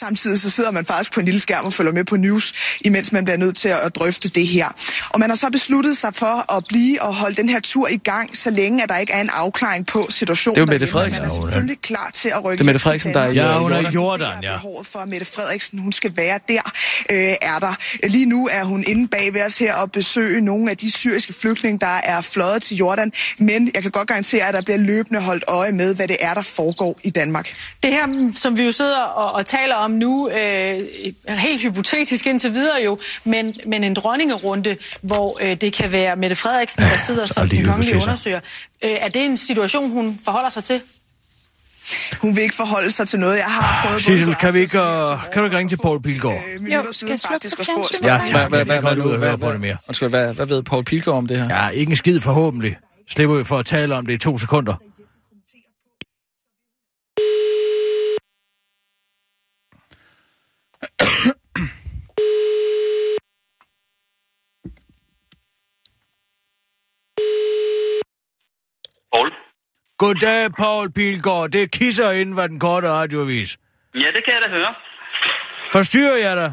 [0.00, 3.12] Samtidig så sidder man faktisk på en lille skærm og følger med på news, imens
[3.12, 4.68] man bliver nødt til at drøfte det her.
[5.10, 7.96] Og man har så besluttet sig for at blive og holde den her tur i
[7.96, 10.54] gang, så længe at der ikke er en afklaring på situationen.
[10.54, 10.86] Det er jo Mette.
[10.86, 11.22] Frederiksen.
[11.22, 13.30] Man er selvfølgelig klar til at rykke Det er Mette Frederiksen, der er.
[13.30, 13.92] Ja, hun er i Jordan.
[13.92, 14.52] Jordan, ja.
[14.52, 16.72] Behovet for, at Mette Frederiksen hun skal være der,
[17.10, 17.74] øh, er der.
[18.08, 21.32] Lige nu er hun inde bag ved os her og besøge nogle af de syriske
[21.32, 23.12] flygtninge, der er fløjet til Jordan.
[23.38, 26.34] Men jeg kan godt garantere, at der bliver løbende holdt øje med, hvad det er,
[26.34, 27.54] der foregår i Danmark.
[27.82, 30.78] Det her, som vi jo sidder og, og taler om nu, øh,
[31.28, 36.36] helt hypotetisk indtil videre jo, men, men en dronningerunde, hvor øh, det kan være Mette
[36.36, 38.40] Frederiksen, der sidder som den kongelige undersøger.
[38.84, 40.80] Øh, er det en situation, hun forholder sig til?
[42.22, 44.02] Hun vil ikke forholde sig til noget, jeg har prøvet.
[44.02, 44.86] Sissel, kan vi ikke, uh,
[45.32, 46.34] kan du ikke ringe til Paul Pilgaard?
[46.54, 47.98] øh, minutter siden faktisk og spurgt.
[48.02, 48.48] Ja, Hvad, tak.
[48.50, 49.76] hvad, Jeg hvad, kan hvad, hvad, høre på hvad, det mere.
[49.88, 51.62] undskyld, hvad, hvad ved Paul Pilgaard om det her?
[51.62, 52.76] Ja, ikke en skid forhåbentlig.
[53.08, 54.74] Slipper vi for at tale om det i to sekunder.
[70.02, 71.48] Goddag, Paul Pilgaard.
[71.54, 73.50] Det er kisser inden for den korte radioavis.
[73.94, 74.74] Ja, det kan jeg da høre.
[75.72, 76.50] Forstyrrer jeg dig?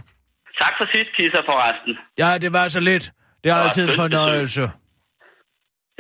[0.62, 1.94] Tak for sidst, Kisser, forresten.
[2.22, 3.06] Ja, det var så lidt.
[3.44, 4.62] Det er Nå, altid en fornøjelse.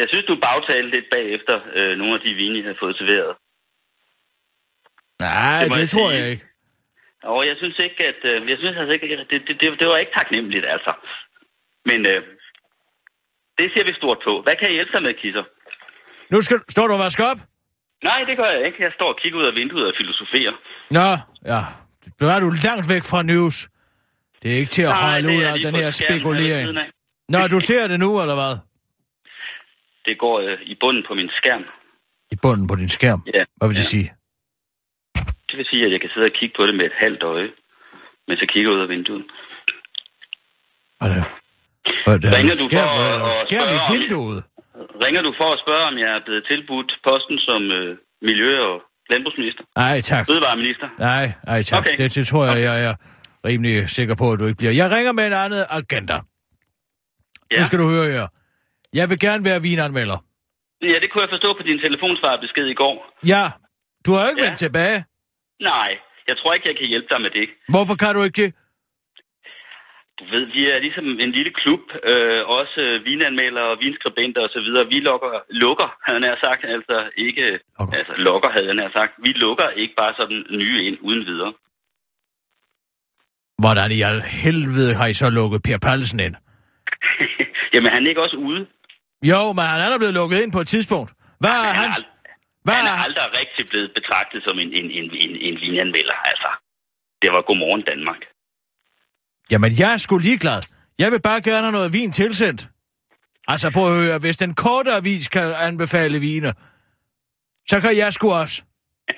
[0.01, 3.31] Jeg synes, du bagtalte lidt bagefter øh, nogle af de vine, jeg har fået serveret.
[5.19, 6.21] Nej, Det det, jeg tror sige.
[6.21, 6.45] jeg ikke.
[7.23, 8.19] Og jeg synes ikke, at...
[8.31, 10.91] Øh, jeg synes altså ikke, at det, det, det, det var ikke taknemmeligt, altså.
[11.89, 12.21] Men øh,
[13.57, 14.33] det ser vi stort på.
[14.45, 15.43] Hvad kan jeg hjælpe dig med, Kisser?
[16.31, 17.37] Nu skal, står du og vasker op?
[18.03, 18.83] Nej, det gør jeg ikke.
[18.83, 20.53] Jeg står og kigger ud af vinduet og filosoferer.
[20.97, 21.07] Nå,
[21.51, 21.61] ja.
[22.21, 23.69] Nu er du langt væk fra news.
[24.43, 26.67] Det er ikke til at Nej, holde det ud af den her spekulering.
[27.29, 28.53] Nå, du ser det nu, eller hvad?
[30.05, 31.63] Det går øh, i bunden på min skærm.
[32.31, 33.21] I bunden på din skærm?
[33.33, 33.43] Ja.
[33.57, 33.93] Hvad vil det ja.
[33.95, 34.13] sige?
[35.49, 37.49] Det vil sige, at jeg kan sidde og kigge på det med et halvt øje,
[38.27, 39.25] mens jeg kigger ud af vinduet.
[40.99, 41.23] Hvad er det?
[42.05, 42.33] Hvad er det?
[42.33, 44.43] Ringer du skærm, for at- spørge om- vinduet?
[45.05, 48.75] Ringer du for at spørge, om jeg er blevet tilbudt posten som øh, miljø- og
[49.11, 49.63] landbrugsminister?
[49.83, 50.23] Nej, tak.
[50.29, 50.87] Fødevareminister?
[50.99, 51.79] Nej, nej tak.
[51.79, 51.97] Okay.
[51.97, 52.93] Det, det tror jeg, jeg er
[53.49, 54.73] rimelig sikker på, at du ikke bliver.
[54.81, 56.17] Jeg ringer med en anden agenda.
[57.51, 57.59] Ja.
[57.59, 58.27] Nu skal du høre her.
[58.99, 60.19] Jeg vil gerne være vinanmelder.
[60.81, 62.95] Ja, det kunne jeg forstå på din telefonsvarbesked i går.
[63.33, 63.43] Ja,
[64.05, 64.47] du har ikke Ja.
[64.47, 64.99] vendt tilbage.
[65.71, 65.89] Nej,
[66.27, 67.47] jeg tror ikke, jeg kan hjælpe dig med det.
[67.73, 68.49] Hvorfor kan du ikke det?
[70.19, 74.59] Du ved, vi er ligesom en lille klub, øh, også vinanmeldere og vinskribenter og så
[74.65, 74.85] videre.
[74.93, 77.97] Vi lukker, lukker, havde jeg sagt, altså ikke, Okay.
[77.97, 79.13] altså lukker, havde jeg sagt.
[79.25, 81.53] Vi lukker ikke bare sådan nye ind uden videre.
[83.63, 86.35] Hvordan i al helvede har I så lukket Per Pallesen ind?
[87.73, 88.61] Jamen, han er ikke også ude.
[89.31, 91.09] Jo, men han er da blevet lukket ind på et tidspunkt.
[91.39, 92.05] Hvad er han, hans...
[92.65, 96.49] Hvad han er aldrig rigtig blevet betragtet som en, en, en, en, en vinanmelder, altså.
[97.21, 98.21] Det var Godmorgen Danmark.
[99.51, 100.61] Jamen, jeg er sgu ligeglad.
[100.99, 102.67] Jeg vil bare gerne have noget vin tilsendt.
[103.47, 106.53] Altså, prøv at høre, hvis den korte avis kan anbefale vine,
[107.67, 108.63] så kan jeg sgu også.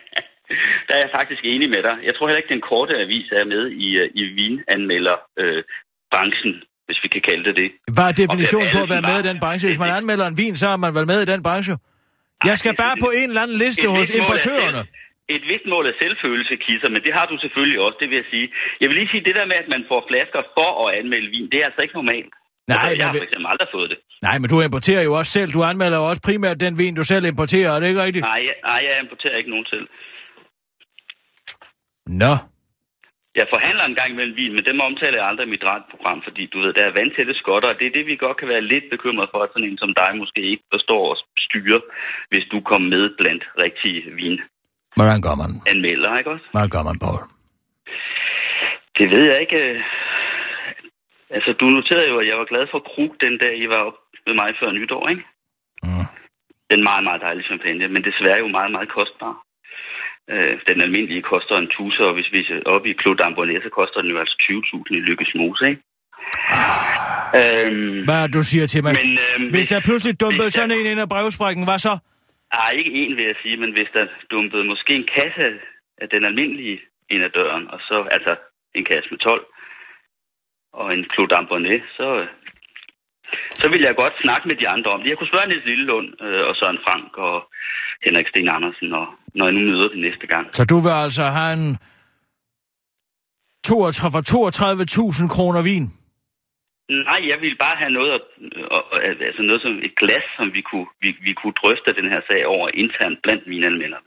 [0.88, 1.96] Der er jeg faktisk enig med dig.
[2.08, 5.64] Jeg tror heller ikke, den korte avis er med i, øh, i vinanmelderbranchen,
[6.12, 6.54] branchen,
[6.86, 7.70] hvis vi kan kalde det det.
[7.96, 9.68] Hvad er definitionen på at være med i den branche?
[9.70, 11.78] Hvis man anmelder en vin, så er man vel med i den branche.
[12.50, 14.82] Jeg skal bare på en eller anden liste hos importørerne.
[15.30, 18.16] Selv- Et vist mål af selvfølelse, Kisser, men det har du selvfølgelig også, det vil
[18.22, 18.48] jeg sige.
[18.82, 21.50] Jeg vil lige sige, det der med, at man får flasker for at anmelde vin,
[21.52, 22.34] det er altså ikke normalt.
[22.68, 24.00] Nej, altså, jeg har for eksempel aldrig fået det.
[24.28, 25.50] Nej, men du importerer jo også selv.
[25.58, 27.70] Du anmelder jo også primært den vin, du selv importerer.
[27.72, 28.24] Er det ikke rigtigt?
[28.32, 29.82] Nej, jeg, nej, jeg importerer ikke nogen til.
[32.24, 32.34] Nå.
[33.40, 36.44] Jeg forhandler en gang imellem vin, men dem omtaler jeg aldrig i mit radioprogram, fordi
[36.54, 38.86] du ved, der er vandtætte skotter, og det er det, vi godt kan være lidt
[38.94, 41.82] bekymret for, at sådan en som dig måske ikke forstår at styre,
[42.32, 44.59] hvis du kommer med blandt rigtige vinanmeldere,
[45.00, 45.52] Hvordan gør man?
[46.20, 46.46] ikke også?
[46.54, 47.22] Hvordan gør man, Paul?
[48.98, 49.60] Det ved jeg ikke.
[49.70, 49.82] øh.
[51.36, 53.98] Altså, du noterede jo, at jeg var glad for krug den dag, I var op
[54.28, 55.24] med mig før nytår, ikke?
[55.88, 56.08] Mm.
[56.72, 59.34] Den meget, meget dejlige champagne, men desværre jo meget, meget kostbar.
[60.34, 63.72] Øh, den almindelige koster en tuser, og hvis vi er oppe i Clos d'Ambonnet, så
[63.80, 65.82] koster den jo altså 20.000 i Lykkes Mose, ikke?
[67.40, 68.94] Øhm, Hvad du siger til mig?
[69.02, 71.94] Men, øhm, Hvis der pludselig dumpede hvis sådan en ind af brevsprækken, hvad så?
[72.54, 75.48] Nej, ikke en, vil jeg sige, men hvis der dumpede måske en kasse
[76.02, 76.80] af den almindelige
[77.10, 78.36] ind ad døren, og så altså
[78.76, 79.46] en kasse med 12,
[80.74, 82.28] og en Clos d'Ambonnet, så,
[83.60, 85.10] så vil jeg godt snakke med de andre om det.
[85.10, 87.38] Jeg kunne spørge Niels Lillelund øh, og Søren Frank og
[88.06, 90.46] Henrik Sten Andersen, og, når jeg nu møder dem næste gang.
[90.52, 91.78] Så du vil altså have en
[93.64, 95.99] 32 for 32.000 kroner vin?
[96.90, 98.12] Nej, jeg ville bare have noget,
[99.08, 102.22] at- altså noget som et glas, som vi kunne, vi, vi kunne drøfte den her
[102.30, 104.02] sag over internt blandt mine anmeldere.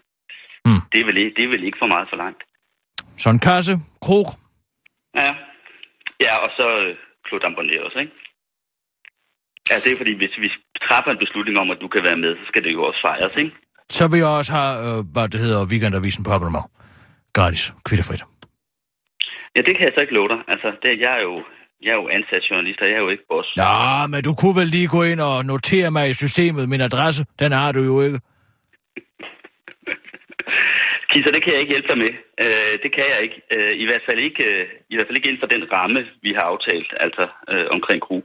[0.64, 0.80] Mm.
[0.92, 2.42] Det, er vel ikke, det er vel ikke for meget for langt.
[3.18, 3.72] Så en kasse,
[4.04, 4.26] krog.
[5.14, 5.34] Ja,
[6.20, 6.96] ja og så øh,
[7.44, 8.12] Ambonnet også, ikke?
[9.70, 10.48] Ja, det er fordi, hvis vi
[10.88, 13.32] træffer en beslutning om, at du kan være med, så skal det jo også fejres,
[13.36, 13.52] ikke?
[13.88, 16.66] Så vil jeg også have, øh, hvad det hedder, weekendavisen på abonnement.
[17.36, 18.22] Gratis, kvittefrit.
[19.56, 20.40] Ja, det kan jeg så ikke love dig.
[20.48, 21.44] Altså, det, jeg, er jo,
[21.84, 23.48] jeg er jo ansat journalist, og jeg er jo ikke boss.
[23.56, 26.68] Ja, men du kunne vel lige gå ind og notere mig i systemet.
[26.68, 28.20] Min adresse, den har du jo ikke.
[31.10, 32.12] Kisser, det kan jeg ikke hjælpe dig med.
[32.44, 33.36] Øh, det kan jeg ikke.
[33.54, 36.30] Øh, I hvert fald ikke, øh, i hvert fald ikke inden for den ramme, vi
[36.38, 38.24] har aftalt, altså øh, omkring Krug.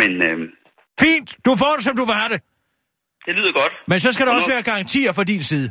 [0.00, 0.38] Men øh,
[1.00, 2.40] Fint, du får det, som du vil have det.
[3.26, 3.72] det lyder godt.
[3.88, 5.70] Men så skal der Og også være garantier fra din side.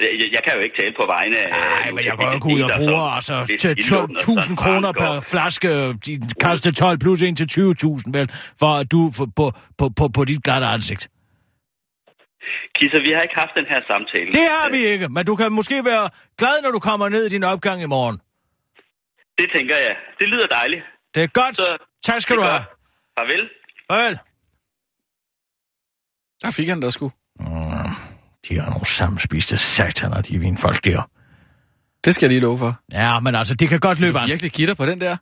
[0.00, 1.48] Jeg, jeg kan jo ikke tale på vegne af...
[1.50, 5.68] Nej, men jeg går jo ud og bruger altså til 12.000 kroner per flaske,
[6.06, 6.12] de
[6.44, 8.28] kaster 12 plus en til 20.000, vel,
[8.60, 9.46] for at du for, på,
[9.78, 11.08] på, på, på dit glatte ansigt.
[12.78, 14.28] Kisser, vi har ikke haft den her samtale.
[14.38, 17.28] Det har vi ikke, men du kan måske være glad, når du kommer ned i
[17.28, 18.16] din opgang i morgen.
[19.38, 19.94] Det tænker jeg.
[20.18, 20.82] Det lyder dejligt.
[21.14, 21.60] Det er godt.
[22.02, 22.58] Tak skal du er have.
[22.58, 22.68] godt.
[23.18, 23.42] Farvel.
[23.90, 24.18] Farvel.
[26.42, 27.10] Der fik han der sgu.
[28.48, 31.10] De har nogle sammenspiste sataner, de vinfolk der.
[32.04, 32.80] Det skal jeg lige love for.
[32.92, 34.28] Ja, men altså, det kan godt løbe Du an.
[34.28, 35.16] virkelig gitter på den der?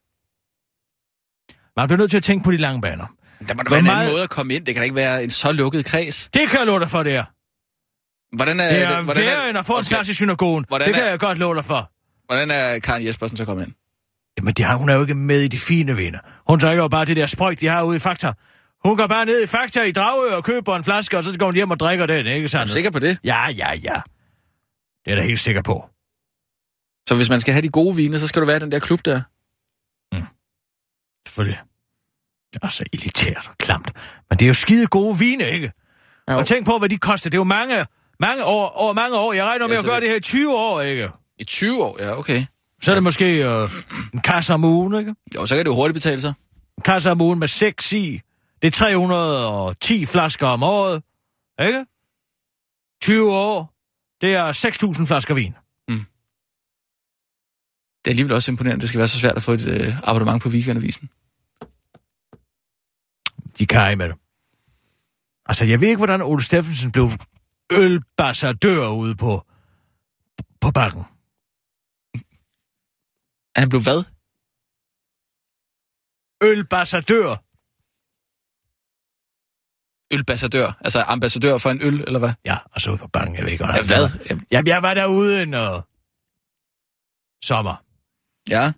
[1.80, 3.06] Man bliver nødt til at tænke på de lange baner.
[3.48, 4.66] Der må da være en meget- anden måde at komme ind.
[4.66, 6.28] Det kan da ikke være en så lukket kreds.
[6.34, 7.24] Det kan jeg love dig for, det er.
[8.36, 10.64] Hvordan er, Det er Øh, hvordan værre end at få en plads i synagogen.
[10.68, 11.90] Hvordan Det kan er- jeg godt love dig for.
[12.26, 13.72] Hvordan er Karen Jespersen så kommet ind?
[14.38, 16.18] Jamen, det har, hun er jo ikke med i de fine viner.
[16.48, 18.32] Hun drikker jo bare det der sprøjt, de har ude i Fakta.
[18.84, 21.46] Hun går bare ned i Fakta i Dragø og køber en flaske, og så går
[21.46, 22.60] hun hjem og drikker den, ikke sandt?
[22.60, 23.18] Er du sikker på det?
[23.24, 23.76] Ja, ja, ja.
[25.04, 25.84] Det er jeg da helt sikker på.
[27.08, 28.78] Så hvis man skal have de gode vine, så skal du være i den der
[28.78, 29.20] klub der.
[31.28, 31.60] Selvfølgelig.
[32.54, 33.90] Det er så elitært og klamt.
[34.30, 35.72] Men det er jo skide gode vine, ikke?
[36.30, 36.36] Jo.
[36.38, 37.30] Og tænk på, hvad de koster.
[37.30, 37.86] Det er jo mange,
[38.20, 39.32] mange år, over mange år.
[39.32, 41.08] Jeg regner med Ja, at gøre det- det her i 20 år, ikke?
[41.38, 41.96] I 20 år?
[42.02, 42.44] Ja, okay.
[42.82, 43.70] Så er det måske øh,
[44.14, 45.14] en kasse om ugen, ikke?
[45.34, 46.32] Jo, så kan det jo hurtigt betale sig.
[46.78, 48.20] En kasse om ugen med 6 i.
[48.62, 51.02] Det er 310 flasker om året,
[51.60, 51.86] ikke?
[53.02, 53.74] 20 år.
[54.20, 54.52] Det er
[54.98, 55.54] 6.000 flasker vin.
[58.04, 60.42] Det er alligevel også imponerende, det skal være så svært at få et øh, abonnement
[60.42, 61.10] på weekendavisen.
[63.58, 64.16] De kan ej med det.
[65.46, 67.10] Altså, jeg ved ikke, hvordan Ole Steffensen blev
[67.72, 69.46] ølbassadør ude på,
[70.60, 71.04] på bakken.
[73.56, 74.04] Han blev hvad?
[76.42, 77.36] Ølbassadør.
[80.12, 80.72] Ølbassadør.
[80.80, 82.32] Altså ambassadør for en øl, eller hvad?
[82.46, 84.08] Ja, altså ude på bakken, jeg ved ikke, Ja, hvad?
[84.52, 85.60] Jamen, jeg, var derude en uh,
[87.44, 87.82] sommer.
[88.50, 88.72] Ja.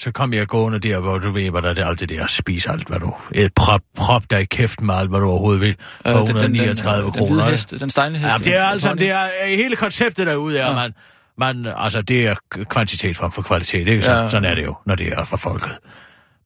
[0.00, 2.66] Så kom jeg gående der, hvor du ved, hvad der er alt det der, spis
[2.66, 3.14] alt, hvad du...
[3.34, 5.76] Et prop, prop dig i kæften med alt, hvad du overhovedet vil,
[6.06, 7.26] for Øh, den- den- 139 den, kroner.
[7.26, 8.32] Den, hvide hest, den stejle hest.
[8.32, 8.98] Ja, det er øh, altså, pony.
[9.00, 10.74] det er øh, hele konceptet derude, er, Ja.
[10.74, 10.94] man,
[11.38, 12.34] man, altså, det er
[12.64, 14.02] kvantitet frem for kvalitet, ikke?
[14.02, 14.28] Så, ja.
[14.28, 15.78] Sådan er det jo, når det er fra folket.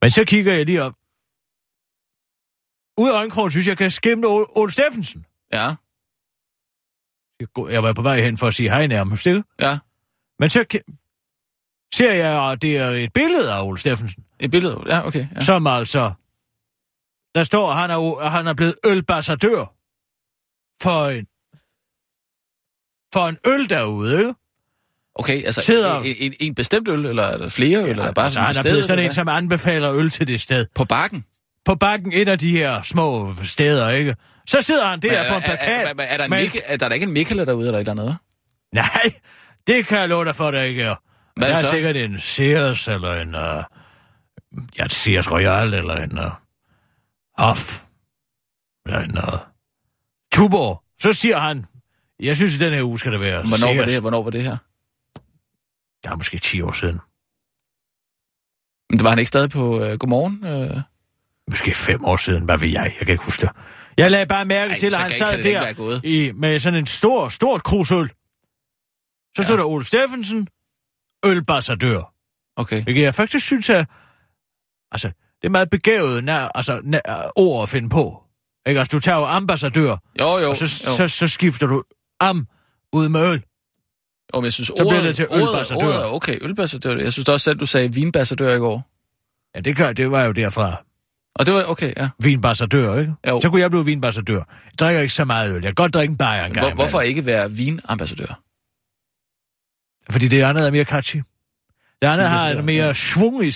[0.02, 0.92] Men så kigger jeg lige op.
[3.00, 5.26] Ud af øjenkrogen synes jeg, kan skimte Ole, Steffensen.
[5.52, 5.74] Ja,
[7.70, 9.42] Jeg var på vej hen for at sige hej nærmest, ikke?
[9.60, 9.78] ja.
[10.38, 10.64] Men så
[11.94, 14.82] ser jeg, at det er et billede af Ole Steffensen, Et billede.
[14.86, 15.20] Ja, okay.
[15.20, 15.28] Ja.
[15.34, 15.40] ja.
[15.40, 16.12] som altså...
[17.34, 19.64] Der står, at han er, at han er blevet ølbassadør
[20.82, 21.26] for en,
[23.14, 24.34] for en øl derude, ikke?
[25.14, 28.06] Okay, altså Sidder- en, en, en bestemt øl, eller er der flere øl, eller er
[28.06, 30.40] der bare altså, sådan han er blevet sådan eller en, som anbefaler øl til det
[30.40, 30.66] sted.
[30.74, 31.24] På bakken?
[31.64, 34.16] På bakken, et af de her små steder, ikke?
[34.46, 35.68] Så sidder han der Men på en plakat.
[35.98, 37.78] Er, er, er, der en med- Mikkel, er der er ikke en Mikkel derude, eller
[37.80, 38.16] et eller andet?
[38.72, 39.12] Nej,
[39.66, 40.94] det kan jeg love dig for, der ikke er.
[41.36, 41.70] Hvad der er så?
[41.70, 43.34] sikkert en Sears, eller en...
[43.34, 43.64] Uh,
[44.78, 46.24] ja, et Sears Royal, eller en uh,
[47.38, 47.82] Hoff,
[48.86, 49.38] eller en uh,
[50.32, 50.82] Tuborg.
[51.00, 51.66] Så siger han,
[52.20, 53.78] jeg synes, i den her uge skal det være Hvornår Sears.
[53.78, 54.00] var det?
[54.00, 54.56] Hvornår var det her?
[56.04, 57.00] Der er måske 10 år siden.
[58.90, 60.44] Men det var han ikke stadig på uh, Godmorgen?
[60.44, 60.80] Uh...
[61.50, 62.94] Måske 5 år siden, hvad ved jeg?
[62.98, 63.50] Jeg kan ikke huske det.
[63.96, 67.28] Jeg lagde bare mærke Ej, til, at han sad der i, med sådan en stor,
[67.28, 68.08] stort krusøl.
[69.36, 69.62] Så stod Ja.
[69.62, 70.48] der Ole Steffensen,
[71.24, 72.14] ølbassadør.
[72.56, 72.82] Okay.
[72.82, 73.84] Hvilket jeg faktisk synes er...
[74.92, 78.22] Altså, det er meget begavet nær, altså, nær, ord at finde på.
[78.66, 78.80] Ikke?
[78.80, 80.48] Altså, du tager jo ambassadør, Jo, jo.
[80.48, 80.96] og så, jo.
[80.96, 81.82] så, så skifter du
[82.20, 82.46] am
[82.92, 83.42] ud med øl.
[84.34, 85.86] Jo, men jeg synes, Så bliver ordet, det til ølbassadør.
[85.86, 86.96] ordet okay, ølbassadør.
[86.96, 88.90] Jeg synes også selv, du sagde vinbassadør i går.
[89.54, 90.82] Ja, det, gør, det var jo derfra.
[91.34, 92.08] Og det var okay, ja.
[92.18, 93.14] Vinbassadør, ikke?
[93.28, 93.40] Jo.
[93.40, 94.36] Så kunne jeg blive vinbassadør.
[94.36, 95.54] Jeg drikker ikke så meget øl.
[95.54, 96.66] Jeg kan godt drikke en bajer en gang.
[96.66, 98.42] Hvor, hvorfor ikke være vinambassadør?
[100.12, 101.16] Fordi det andet er mere catchy.
[102.02, 103.52] Det andet har en mere svung i?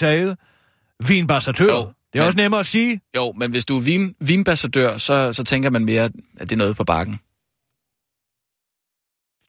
[1.08, 1.72] Vinbassadør.
[1.72, 3.00] Jo, det er men- også nemmere at sige.
[3.16, 6.56] Jo, men hvis du er vin, vinbassadør, så, så tænker man mere, at det er
[6.56, 7.14] noget på bakken.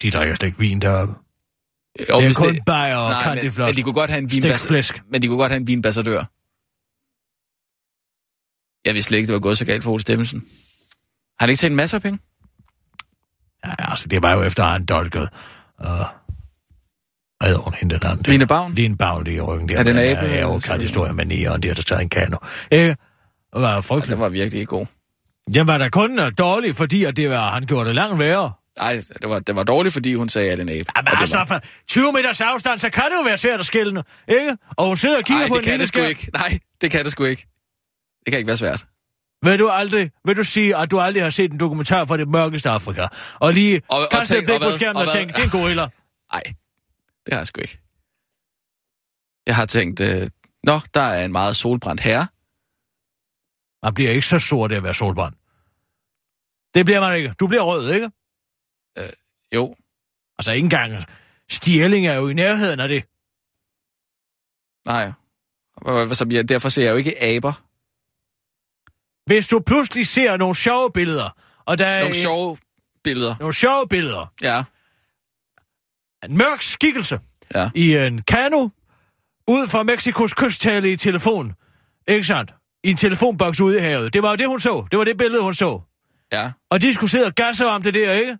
[0.01, 1.13] De drikker slet ikke vin deroppe.
[2.09, 4.93] Jo, det er kun bajer og Nej, men, men de kunne godt have en vinbas,
[5.11, 6.23] men de kunne godt have en vinbassadør.
[8.86, 10.39] Jeg vidste slet ikke, det var gået så galt for Ole Stemmelsen.
[10.39, 12.19] Har han ikke tjent masser af penge?
[13.65, 15.29] Ja, altså, det var jo efter, at han dolkede.
[15.79, 16.05] Og
[17.39, 18.25] hvad hun hende den anden?
[18.27, 18.73] Line Bavn?
[18.75, 19.69] Line Bavn lige i ryggen.
[19.69, 22.01] Der, Er det en med- abe, Ja, jo, kan historie med nieren, der der taget
[22.01, 22.38] en kano.
[22.71, 22.97] Øh, det
[23.53, 24.11] var frygteligt.
[24.11, 24.86] Den var virkelig ikke god.
[25.53, 28.51] Den var da kun uh, dårlig, fordi at det var, han gjorde det langt værre.
[28.79, 30.89] Nej, det var, det var dårligt, fordi hun sagde, at det er en abe.
[30.97, 33.65] Jamen Og altså, var- for 20 meters afstand, så kan det jo være svært at
[33.65, 34.57] skille, ikke?
[34.77, 36.09] Og hun sidder og kigger Ej, på det en kan lille skærm.
[36.09, 36.29] ikke.
[36.33, 37.47] Nej, det kan det sgu ikke.
[38.26, 38.88] Det kan ikke være svært.
[39.43, 42.28] Vil du aldrig, vil du sige, at du aldrig har set en dokumentar fra det
[42.28, 43.07] mørkeste Afrika?
[43.39, 45.39] Og lige Og- og kaste et tænk- blik og på skærmen og og, tænke, det
[45.39, 45.88] er en gorilla.
[46.34, 46.43] Nej,
[47.26, 47.80] det har jeg sgu ikke.
[49.47, 50.28] Jeg har tænkt, øh,
[50.63, 52.28] nå, der er en meget solbrændt herre.
[53.84, 55.38] Man bliver ikke så sort af at være solbrændt.
[56.73, 57.34] Det bliver man ikke.
[57.39, 58.11] Du bliver rød, ikke?
[58.97, 59.09] Øh,
[59.55, 59.76] jo.
[60.39, 61.03] Altså ikke engang.
[61.49, 63.03] Stjerling er jo i nærheden af det.
[64.86, 65.11] Nej.
[65.76, 67.64] Og- og- Så derfor ser jeg jo ikke aber.
[69.26, 71.30] Hvis du pludselig ser nogle sjove billeder,
[71.65, 72.57] og der er Nogle sjove
[73.03, 73.36] billeder.
[73.39, 74.63] nogle sjove billeder, Ja.
[76.26, 77.19] en mørk skikkelse
[77.55, 77.69] Ja.
[77.76, 78.69] i en kano,
[79.47, 81.53] ud fra Mexikos kysttale i telefon.
[82.07, 82.53] Ikke sandt?
[82.84, 84.13] I en telefonboks ude i havet.
[84.13, 84.86] Det var jo det, hun så.
[84.91, 85.82] Det var det billede, hun så.
[86.32, 86.51] Ja.
[86.69, 88.38] Og de skulle sidde og gasse om det der, ikke?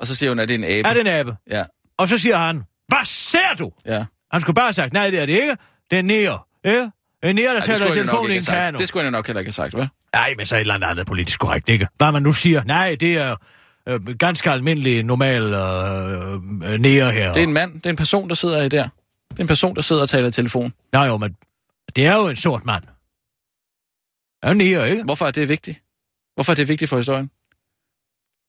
[0.00, 0.88] Og så siger hun, at det er en abe.
[0.88, 1.36] Er det en abe?
[1.50, 1.64] Ja.
[1.96, 3.72] Og så siger han, hvad ser du?
[3.86, 4.04] Ja.
[4.32, 5.56] Han skulle bare have sagt, nej, det er det ikke.
[5.90, 6.38] Det er nære.
[6.64, 6.90] Ikke?
[7.22, 8.78] En nære, der Ej, det taler i telefonen i en kano.
[8.78, 9.88] Det skulle jeg nok heller ikke have sagt, vel?
[10.14, 11.88] Nej, men så et eller andet andet politisk korrekt, ikke?
[11.96, 13.36] Hvad man nu siger, nej, det er
[13.88, 17.32] øh, ganske almindelig, normal øh, øh, nære her.
[17.32, 17.74] Det er en mand.
[17.74, 18.88] Det er en person, der sidder i der.
[19.30, 20.72] Det er en person, der sidder og taler i telefon.
[20.92, 21.36] Nej, jo, men
[21.96, 22.82] det er jo en sort mand.
[22.82, 22.90] Det
[24.42, 25.04] er jo nære, ikke?
[25.04, 25.82] Hvorfor er det vigtigt?
[26.34, 27.30] Hvorfor er det vigtigt for historien?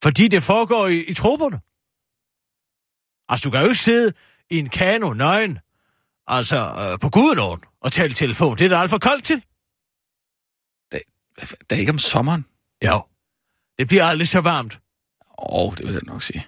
[0.03, 1.59] Fordi det foregår i, i troberne.
[3.29, 4.13] Altså, du kan jo ikke sidde
[4.49, 5.59] i en kano nøgen,
[6.27, 8.57] altså øh, på Gudenåen, og tale telefon.
[8.57, 9.43] Det er da alt for koldt til.
[11.41, 12.45] Det er ikke om sommeren.
[12.85, 13.01] Jo.
[13.79, 14.79] Det bliver aldrig så varmt.
[15.37, 16.45] Åh, oh, det vil jeg nok sige.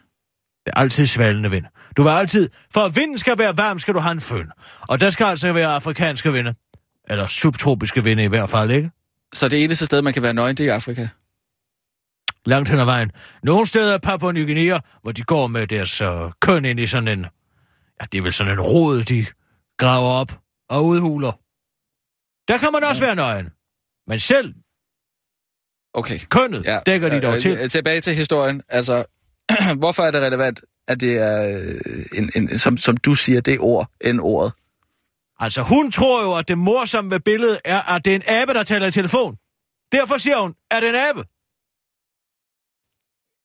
[0.66, 1.66] Det er altid svalende vind.
[1.98, 2.50] Du vil altid...
[2.74, 4.52] For at vinden skal være varm, skal du have en føn.
[4.82, 6.56] Og der skal altså være afrikanske vinde.
[7.10, 8.92] Eller subtropiske vinde i hvert fald, ikke?
[9.34, 11.08] Så det eneste sted, man kan være nøgen, det er i Afrika?
[12.46, 13.12] Langt hen ad vejen.
[13.44, 16.88] Nogle steder er Papua Ny Guinea, hvor de går med deres øh, køn ind i
[16.88, 17.26] sådan en...
[18.02, 19.26] Ja, det er vel sådan en rod, de
[19.78, 20.32] graver op
[20.70, 21.32] og udhuler.
[22.48, 23.50] Der kan man også være nøgen.
[24.08, 24.54] Men selv
[25.94, 26.20] Okay.
[26.30, 27.58] kønnet ja, dækker de dog øh, til.
[27.58, 28.62] øh, Tilbage til historien.
[28.70, 29.06] Altså,
[29.80, 33.60] hvorfor er det relevant, at det er, øh, en, en, som, som du siger, det
[33.60, 34.54] ord end ordet?
[35.40, 38.54] Altså, hun tror jo, at det morsomme ved billedet er, at det er en abe,
[38.54, 39.36] der taler i telefon.
[39.92, 41.24] Derfor siger hun, er det en abe?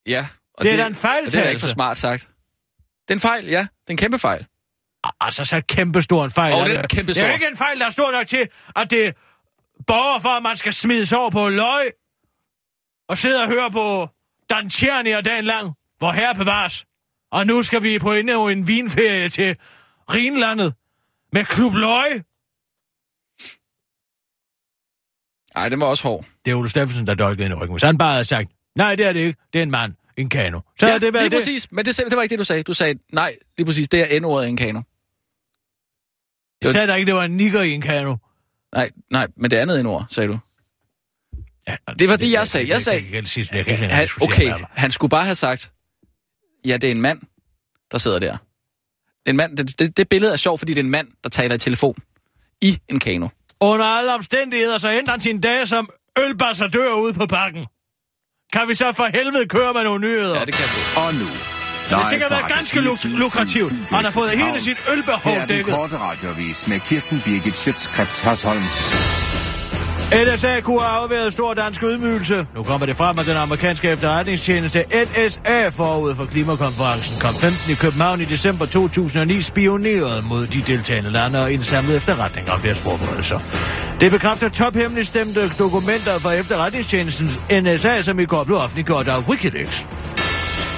[0.07, 0.27] Ja.
[0.55, 1.67] Og Det er da en Det er ikke fejltagelse.
[1.67, 2.29] for smart sagt.
[3.09, 3.61] Det er en fejl, ja.
[3.61, 4.47] Det er en kæmpe fejl.
[5.21, 6.53] Altså, så kæmpestor en fejl.
[6.55, 6.79] Er det det.
[6.79, 7.23] er kæmpestor.
[7.23, 9.15] Det er ikke en fejl, der er stor nok til, at det
[9.87, 11.91] borger for, at man skal smides over på løg
[13.09, 14.09] og sidde og høre på
[14.51, 16.85] Dan Tjernier dagen lang, hvor herre bevares.
[17.33, 19.57] Og nu skal vi på endnu en vinferie til
[20.11, 20.75] Rhinlandet
[21.33, 22.23] med Klub Løg.
[25.55, 26.25] Nej, den var også hård.
[26.45, 27.75] Det er Ole Steffensen, der dolkede ind i ryggen.
[27.75, 30.29] Hvis han bare havde sagt, nej, det er det ikke, det er en mand, en
[30.29, 30.61] kano.
[30.79, 31.33] Så ja, det lige det.
[31.33, 31.73] præcis.
[31.73, 32.63] Men det, det var ikke det, du sagde.
[32.63, 34.83] Du sagde, nej, lige præcis, det er N-ordet i en kano.
[36.65, 38.17] Jeg sagde da ikke, det var en nigger i en kano.
[38.75, 40.39] Nej, nej, men det andet end ord, sagde du.
[41.69, 42.69] Ja, det var det, det jeg sagde.
[42.69, 45.73] Jeg sagde, jeg sige, jeg kan han, okay, han skulle bare have sagt,
[46.67, 47.21] ja, det er en mand,
[47.93, 48.37] der sidder der.
[49.27, 51.55] En mand, det, det, det billede er sjovt, fordi det er en mand, der taler
[51.55, 51.97] i telefon.
[52.61, 53.29] I en kano.
[53.61, 57.67] Under alle omstændigheder, så ændrer han sin dag som ølbassadør ude på bakken.
[58.53, 60.39] Kan vi så for helvede køre med nogle nyheder?
[60.39, 60.81] Ja, det kan vi.
[60.97, 61.60] Og nu,
[61.91, 63.73] det har sikkert været ganske luk- lukrativt.
[63.93, 65.75] Han har fået hele sit ølbehov Her er den dækket.
[65.75, 68.63] korte radiovis med Kirsten Birgit Schøtzgrads Hasholm.
[70.35, 72.47] NSA kunne have afværet stor dansk ydmygelse.
[72.55, 78.21] Nu kommer det frem, at den amerikanske efterretningstjeneste NSA forud for klimakonferencen COP15 i København
[78.21, 83.41] i december 2009 spionerede mod de deltagende lande og indsamlede efterretninger om deres forberedelser.
[84.01, 87.31] Det bekræfter tophemmeligt stemte dokumenter fra efterretningstjenesten
[87.63, 89.87] NSA, som i går blev offentliggjort af Wikileaks.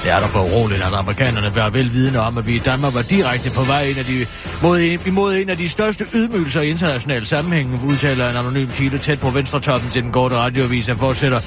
[0.03, 3.03] Det er der for uroligt, at amerikanerne var velvidende om, at vi i Danmark var
[3.03, 4.27] direkte på vej ind af de,
[4.63, 9.21] mod, imod en af de største ydmygelser i international sammenhæng, udtaler en anonym kilde tæt
[9.21, 11.41] på venstretoppen til den korte radioavis, der fortsætter.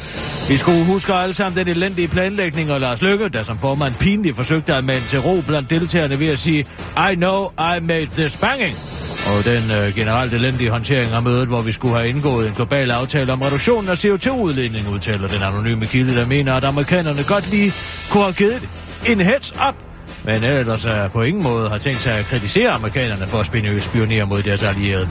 [0.49, 4.36] Vi skulle huske alle sammen den elendige planlægning, og Lars Lykke, der som formand pinligt
[4.36, 6.68] forsøgte at mande til ro blandt deltagerne ved at sige,
[7.12, 8.94] I know I made this banging.
[9.26, 12.91] Og den øh, generelt elendige håndtering af mødet, hvor vi skulle have indgået en global
[12.91, 17.73] aftale om reduktionen af CO2-udledning, udtaler den anonyme kilde, der mener, at amerikanerne godt lige
[18.09, 18.69] kunne have givet
[19.07, 19.94] en heads up
[20.26, 23.45] men ellers er på ingen måde har tænkt sig at kritisere amerikanerne for at
[23.82, 25.09] spionere mod deres allierede.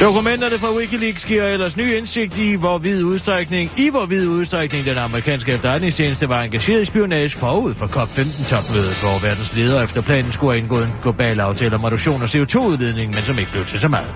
[0.00, 4.86] Dokumenterne fra Wikileaks giver ellers ny indsigt i, hvor vid udstrækning, i hvor vid udstrækning
[4.86, 10.32] den amerikanske efterretningstjeneste var engageret i spionage forud for COP15-topmødet, hvor verdens ledere efter planen
[10.32, 13.78] skulle have indgået en global aftale om reduktion af CO2-udledning, men som ikke blev til
[13.78, 14.08] så meget.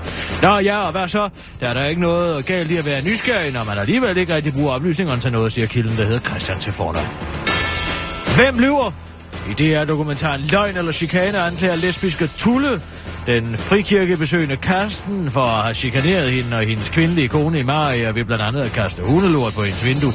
[0.42, 1.28] Nå ja, og hvad så?
[1.60, 4.52] Der er der ikke noget galt i at være nysgerrig, når man alligevel ikke rigtig
[4.52, 6.72] bruger oplysningerne til noget, siger kilden, der hedder Christian til
[8.36, 9.05] Hvem lyver?
[9.50, 12.82] I DR-dokumentaren Løgn eller Chikane anklager lesbiske Tulle
[13.26, 18.24] den frikirkebesøgende Karsten for at have chikaneret hende og hendes kvindelige kone i Maria ved
[18.24, 20.12] blandt andet at kaste hundelort på hendes vindue.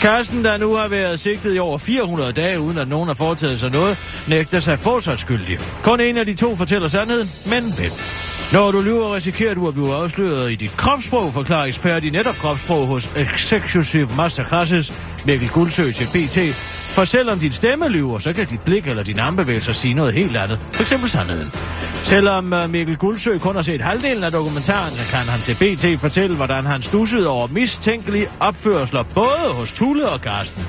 [0.00, 3.60] Karsten, der nu har været sigtet i over 400 dage, uden at nogen har foretaget
[3.60, 3.98] sig noget,
[4.28, 5.58] nægter sig fortsat skyldig.
[5.82, 7.92] Kun en af de to fortæller sandheden, men hvem?
[8.52, 12.34] Når du lyver, risikerer du at blive afsløret i dit kropssprog, forklarer ekspert i netop
[12.34, 14.92] kropssprog hos Executive Masterclasses,
[15.26, 16.38] Mikkel Guldsø til BT.
[16.94, 20.36] For selvom din stemme lyver, så kan dit blik eller din armbevægelser sige noget helt
[20.36, 20.58] andet.
[20.72, 21.50] For eksempel sandheden.
[22.04, 26.36] Selvom øh, Mikkel Guldsø kun har set halvdelen af dokumentaren, kan han til BT fortælle,
[26.36, 30.64] hvordan han stussede over mistænkelige opførsler både hos Tulle og Karsten.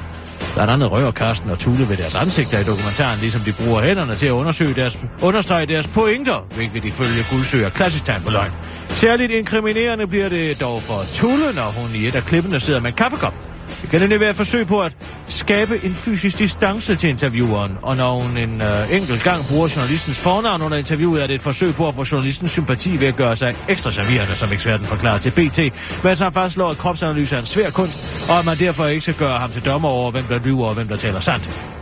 [0.53, 4.15] Blandt andet rører Karsten og Tulle ved deres ansigter i dokumentaren, ligesom de bruger hænderne
[4.15, 8.51] til at undersøge deres, understrege deres pointer, hvilket ifølge Guldsø er klassisk tegn på løgn.
[8.89, 12.89] Særligt inkriminerende bliver det dog for Tulle, når hun i et af klippene sidder med
[12.89, 13.52] en kaffekop
[13.83, 17.97] det kan nemlig være et forsøg på at skabe en fysisk distance til intervieweren, og
[17.97, 21.75] når hun en øh, enkelt gang bruger journalistens fornavn under interviewet, er det et forsøg
[21.75, 25.31] på at få journalistens sympati ved at gøre sig ekstra serverende, som eksperten forklarer til
[25.31, 25.59] BT,
[26.03, 29.13] mens han fastslår, at kropsanalyse er en svær kunst, og at man derfor ikke skal
[29.13, 31.72] gøre ham til dommer over, hvem der lyver og hvem der taler sandt.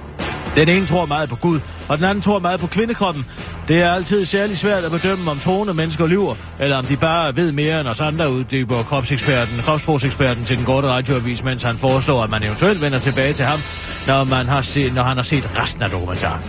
[0.56, 3.26] Den ene tror meget på Gud, og den anden tror meget på kvindekroppen.
[3.68, 7.36] Det er altid særlig svært at bedømme, om troende mennesker lyver, eller om de bare
[7.36, 12.24] ved mere end os andre, uddyber kropseksperten, kropsprogseksperten til den korte radioavis, mens han foreslår,
[12.24, 13.60] at man eventuelt vender tilbage til ham,
[14.08, 16.42] når, man har set, når han har set resten af dokumentaren.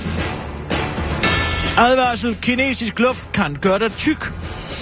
[1.78, 4.32] Advarsel, kinesisk luft kan gøre dig tyk.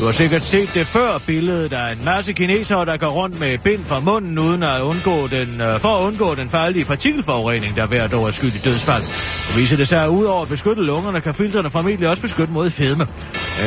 [0.01, 3.59] Du har sikkert set det før, billedet af en masse kinesere, der går rundt med
[3.59, 7.87] bind fra munden, uden at undgå den, øh, for at undgå den farlige partikelforurening, der
[7.87, 9.03] hvert år er skyld i dødsfald.
[9.51, 12.71] Og viser det sig, at udover at beskytte lungerne, kan filtrene formentlig også beskytte mod
[12.71, 13.07] fedme.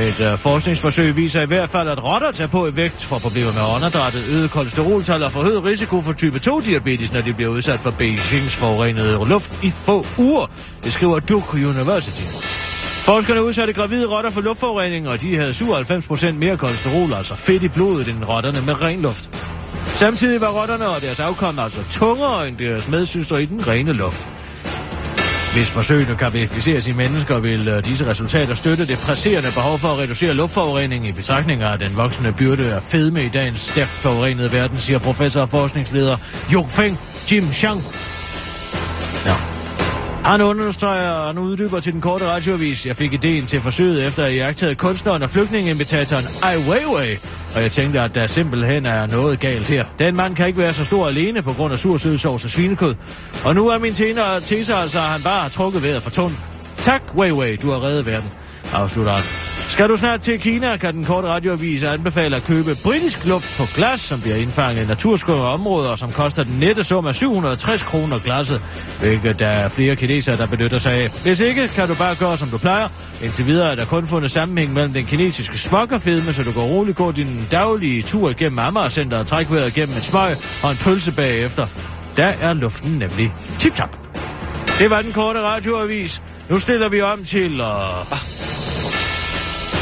[0.07, 3.51] Et øh, forskningsforsøg viser i hvert fald, at rotter tager på i vægt for problemer
[3.53, 7.91] med åndedrættet, øget kolesteroltal og forhøjet risiko for type 2-diabetes, når de bliver udsat for
[7.91, 10.45] Beijings forurenede luft i få uger,
[10.84, 12.23] det skriver Duke University.
[13.04, 17.68] Forskerne udsatte gravide rotter for luftforurening, og de havde 97% mere kolesterol, altså fedt i
[17.68, 19.30] blodet, end rotterne med ren luft.
[19.95, 24.28] Samtidig var rotterne og deres afkom altså tungere end deres medsøstre i den rene luft.
[25.54, 29.88] Hvis forsøgene kan verificeres i mennesker, vil øh, disse resultater støtte det presserende behov for
[29.88, 34.51] at reducere luftforurening i betragtning af den voksende byrde af fedme i dagens stærkt forurenede
[34.51, 36.18] verden, siger professor og forskningsleder
[36.54, 36.99] Jo Feng
[37.32, 37.84] Jim Chang
[40.24, 42.86] han understreger, og han uddyber til den korte radioavis.
[42.86, 47.17] Jeg fik ideen til forsøget efter at jeg kunstneren og flygtningeinvitatoren Ai Weiwei.
[47.55, 49.86] Og jeg tænkte, at der simpelthen er noget galt her.
[49.99, 52.95] Den mand kan ikke være så stor alene på grund af sur sødsovs og svinekød.
[53.45, 56.34] Og nu er min tese altså, at han bare har trukket vejret for tund.
[56.84, 58.29] Tak, Weiwei, du har reddet verden,
[58.73, 59.23] afslutter han.
[59.67, 63.63] Skal du snart til Kina, kan den korte radioavis anbefale at købe britisk luft på
[63.75, 68.19] glas, som bliver indfanget i naturskove områder, som koster den nette sum af 760 kroner
[68.19, 68.61] glasset,
[68.99, 71.09] hvilket der er flere kinesere, der benytter sig af.
[71.09, 72.88] Hvis ikke, kan du bare gøre, som du plejer.
[73.21, 76.97] Indtil videre er der kun fundet sammenhæng mellem den kinesiske smokkerfedme, så du går roligt
[76.97, 81.11] gå din daglige tur igennem Amager-center og træk vejret gennem en smøg og en pølse
[81.11, 81.67] bagefter.
[82.17, 83.99] Der er luften nemlig tip-top.
[84.79, 86.21] Det var den korte radioavis.
[86.50, 87.62] Nu stiller vi om til...
[87.62, 88.18] Uh...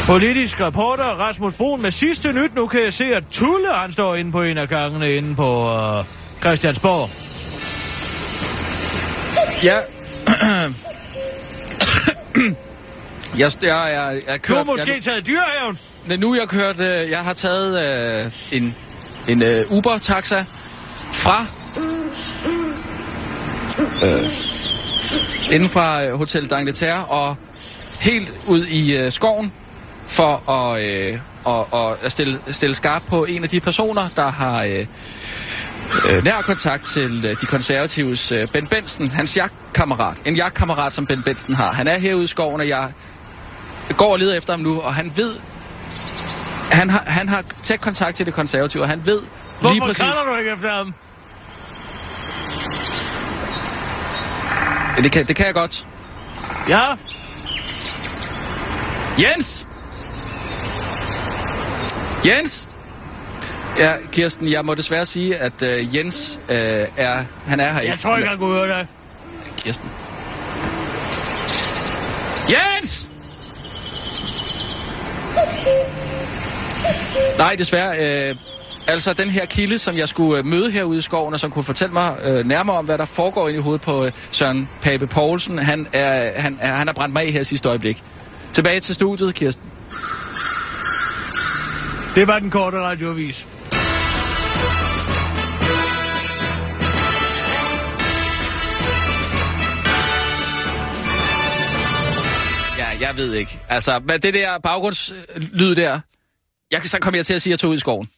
[0.06, 2.56] Politisk reporter Rasmus Brun med sidste nyt.
[2.56, 5.74] Nu kan jeg se, at Tulle han står inde på en af gangene inde på
[5.74, 6.06] uh,
[6.42, 7.10] Christiansborg.
[9.64, 9.80] Ja.
[13.40, 15.80] jeg, jeg, jeg, jeg kørt, du har måske jeg, taget dyrehaven.
[16.06, 17.84] Men nu jeg kørt, øh, jeg har taget
[18.26, 18.76] øh, en,
[19.28, 20.46] en øh, Uber-taxa
[21.14, 21.46] fra
[24.04, 24.51] øh,
[25.52, 27.36] inden fra øh, Hotel d'Angleterre og
[28.00, 29.52] helt ud i øh, skoven
[30.08, 34.32] for at, øh, og, og at stille, stille skarp på en af de personer, der
[34.32, 34.86] har, øh,
[36.10, 40.18] øh, nær kontakt til øh, de konservatives øh, Ben Benson, hans jagtkammerat.
[40.26, 41.72] En jagtkammerat, som Ben Benson har.
[41.72, 42.92] Han er herude i skoven, og jeg
[43.98, 45.36] går og leder efter ham nu, og han ved...
[46.72, 49.20] Han har, han har tæt kontakt til det konservative, og han ved
[49.60, 49.98] Hvorfor lige præcis...
[49.98, 50.94] kalder du ikke efter ham?
[55.04, 55.88] Det kan, det kan jeg godt.
[56.70, 56.82] Ja?
[59.22, 59.68] Jens!
[62.26, 62.68] Jens!
[63.80, 67.24] Ja, Kirsten, jeg må desværre sige, at uh, Jens uh, er...
[67.48, 68.88] Han er her Jeg tror ikke, han kunne høre dig.
[69.58, 69.90] Kirsten.
[72.52, 73.12] Jens!
[77.38, 78.30] Nej, desværre.
[78.30, 78.36] Øh,
[78.88, 81.64] altså, den her kilde, som jeg skulle øh, møde herude i skoven, og som kunne
[81.64, 85.08] fortælle mig øh, nærmere om, hvad der foregår inde i hovedet på øh, Søren Pape
[85.08, 88.04] Poulsen, han er, han, er, han er brændt mig af her sidste øjeblik.
[88.54, 89.72] Tilbage til studiet, Kirsten.
[92.16, 93.48] Det var den korte radioavis.
[102.78, 103.60] Ja, jeg ved ikke.
[103.70, 106.00] Altså, hvad det der baggrundslyd der,
[106.72, 108.10] jeg kan så komme jeg til at sige, at jeg tog ud i skoven.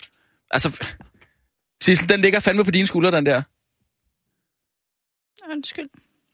[0.54, 0.88] Altså,
[1.84, 3.42] Sissel, den ligger fandme på dine skuldre, den der.
[5.52, 5.90] Undskyld.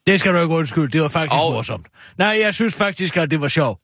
[0.07, 1.53] Det skal du ikke undskylde, det var faktisk oh.
[1.53, 1.87] morsomt.
[2.17, 3.79] Nej, jeg synes faktisk, at det var sjovt.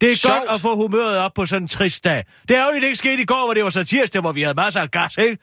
[0.00, 0.34] Det er Sjovt?
[0.34, 2.24] godt at få humøret op på sådan en trist dag.
[2.48, 4.42] Det er jo det ikke skete i går, hvor det var så tirsdag, hvor vi
[4.42, 5.38] havde masser af gas, ikke?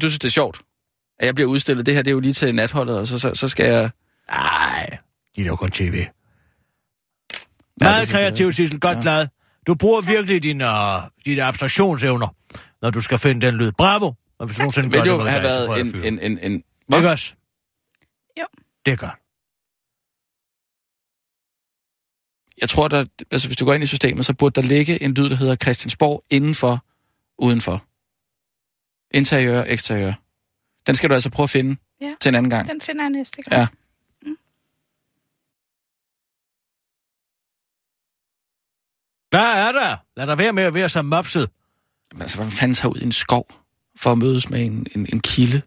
[0.00, 0.60] Du synes, det er sjovt,
[1.18, 1.86] at jeg bliver udstillet.
[1.86, 3.90] Det her, det er jo lige til natholdet, og så, så, så skal jeg...
[4.30, 4.98] Nej,
[5.36, 6.06] de er jo kun tv.
[7.80, 8.80] Meget er kreativ, Sissel.
[8.80, 9.02] Godt ja.
[9.02, 9.26] glad.
[9.66, 12.28] Du bruger virkelig dine, uh, dine abstraktionsevner,
[12.82, 13.72] når du skal finde den lyd.
[13.72, 14.12] Bravo!
[14.38, 16.04] Og hvis du nogensinde gør det, jo have været en...
[16.04, 16.64] en, en, en
[16.96, 17.34] Ikke også?
[18.40, 18.44] Jo.
[18.86, 19.10] Det godt.
[22.60, 25.14] jeg tror, der, altså hvis du går ind i systemet, så burde der ligge en
[25.14, 26.84] lyd, der hedder Christiansborg indenfor,
[27.38, 27.84] udenfor.
[29.16, 30.12] Interiør, eksteriør.
[30.86, 32.14] Den skal du altså prøve at finde Ja.
[32.20, 32.68] til en anden gang.
[32.68, 33.60] Den finder jeg næste gang.
[33.60, 33.66] Ja.
[39.34, 39.96] Hvad er der?
[40.16, 41.50] Lad dig være med at være så mopset.
[42.12, 43.46] Men altså, hvad fanden tager ud i en skov
[43.96, 45.62] for at mødes med en, en, en kilde?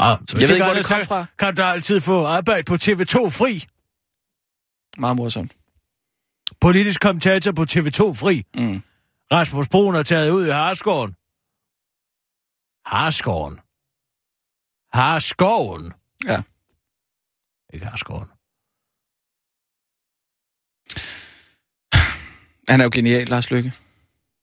[0.00, 1.26] Ja, Så jeg ved ikke, hvor det kom fra.
[1.38, 3.64] Kan du altid få arbejde på TV2 Fri?
[5.00, 5.52] Meget morsomt.
[6.60, 8.44] Politisk kommentator på TV2 Fri.
[8.54, 8.82] Mm.
[9.32, 11.10] Rasmus Brun er taget ud i Harskoven.
[12.86, 13.60] Harskoven.
[14.92, 15.92] Harskoven.
[16.26, 16.42] Ja.
[17.74, 18.28] Ikke Harskoven.
[22.68, 23.72] Han er jo genial, Lars Lykke.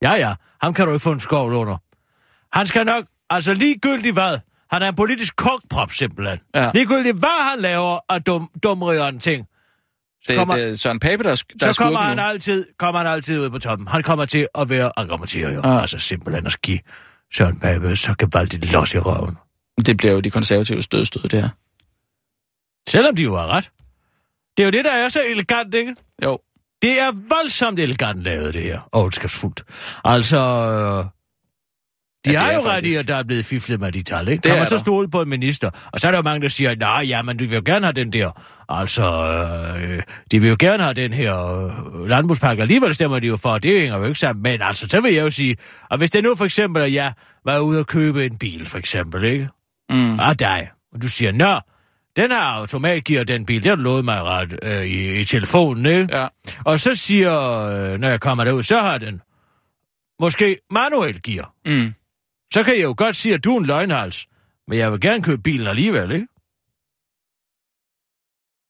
[0.01, 0.33] Ja, ja.
[0.61, 1.77] Ham kan du ikke få en skov under.
[2.57, 3.05] Han skal nok...
[3.29, 4.37] Altså ligegyldigt hvad.
[4.71, 6.39] Han er en politisk kokprop, simpelthen.
[6.55, 6.71] Ja.
[6.73, 9.47] Ligegyldigt hvad han laver af dum, dumrigere ting.
[10.27, 12.23] Det, kommer- det er Søren Pape, der, er der er så kommer han, nu.
[12.23, 13.87] altid, kommer han altid ud på toppen.
[13.87, 15.61] Han kommer til at være argumenteret jo.
[15.63, 15.79] Ja.
[15.81, 16.79] Altså simpelthen at give
[17.33, 19.37] Søren Pape så gevaldigt los i røven.
[19.85, 21.49] Det bliver jo de konservative stødstød, det her.
[22.89, 23.69] Selvom de jo har ret.
[24.57, 25.95] Det er jo det, der er så elegant, ikke?
[26.23, 26.39] Jo.
[26.81, 28.79] Det er voldsomt elegant lavet, det her.
[28.91, 29.63] Ondskabsfuldt.
[30.03, 30.37] Altså...
[30.37, 31.05] øh,
[32.25, 32.99] De Ja, har jo ret i, faktisk.
[32.99, 34.41] at der er blevet fiflet med de tal, ikke?
[34.41, 35.69] Det kan man så stole på en minister?
[35.93, 37.85] Og så er der jo mange, der siger, nej, ja, men du vil jo gerne
[37.85, 38.31] have den der.
[38.69, 40.01] Altså, øh,
[40.31, 42.61] de vil jo gerne have den her øh, landbrugspakke.
[42.61, 44.43] Alligevel stemmer de jo for, det hænger jo ikke sammen.
[44.43, 45.55] Men altså, så vil jeg jo sige,
[45.91, 47.13] at hvis det nu for eksempel, at jeg
[47.45, 49.49] var ude og købe en bil, for eksempel, ikke?
[49.89, 50.19] Mm.
[50.19, 51.59] af dig, og du siger, nå,
[52.15, 56.17] den her automatgear, den bil, du lovet mig ret øh, i, i telefonen, ikke?
[56.17, 56.27] Ja.
[56.65, 59.21] Og så siger, øh, når jeg kommer derud, så har den
[60.19, 61.53] måske manuel gear.
[61.65, 61.93] Mm.
[62.53, 64.27] Så kan jeg jo godt sige, at du er en løgnhals,
[64.67, 66.27] men jeg vil gerne købe bilen alligevel, ikke?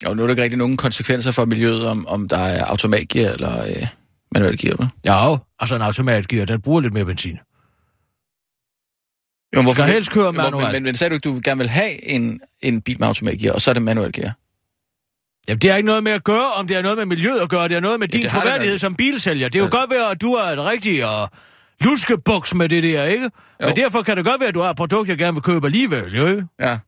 [0.06, 3.32] Og nu er der ikke rigtig nogen konsekvenser for miljøet, om, om der er automatgear
[3.32, 3.88] eller øh,
[4.32, 4.90] manuel gear, vel?
[5.06, 7.40] Ja, altså en automatgear, den bruger lidt mere benzin.
[9.56, 10.64] Jo, men Skal helst køre Hvor- manuel.
[10.66, 13.54] Men, men, men sagde du ikke, du gerne vil have en, en bil med automatgear,
[13.54, 14.34] og så er det manuel gear?
[15.48, 17.50] Jamen, det har ikke noget med at gøre, om det har noget med miljøet at
[17.50, 17.64] gøre.
[17.64, 19.50] Det har noget med Ja, din troværdighed som bilsælger.
[19.50, 19.78] Det er jo Ja.
[19.80, 21.28] godt være, at du er et rigtig uh,
[21.82, 23.24] luskebuks med det der, ikke?
[23.62, 23.68] Jo.
[23.68, 25.68] Men derfor kan det godt være, at du har et produkt, jeg gerne vil købe
[25.68, 26.44] alligevel, jo, ikke?
[26.60, 26.80] Ja.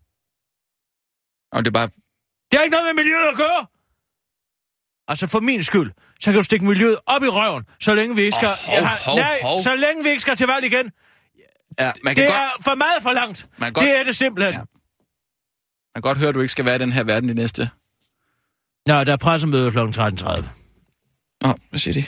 [1.52, 1.88] Og det er bare...
[2.52, 3.66] Det har ikke noget med miljøet at gøre!
[5.08, 8.22] Altså, for min skyld, så kan du stikke miljøet op i røven, så længe vi
[8.22, 8.50] ikke skal...
[8.50, 9.62] Åh, hov, Jeg har- nej, hov.
[9.62, 10.92] så længe vi ikke skal til valg igen.
[11.80, 13.46] Ja, man kan Det godt, er for meget for langt.
[13.58, 14.54] Man godt- Det er det simpelthen.
[14.54, 14.60] Ja.
[14.60, 14.68] man
[15.96, 17.70] kan godt høre, at du ikke skal være i den her verden de næste...
[18.88, 19.78] Nå, der er pressemøde kl.
[19.78, 20.46] 13.30.
[21.42, 22.04] Nå, hvad siger de?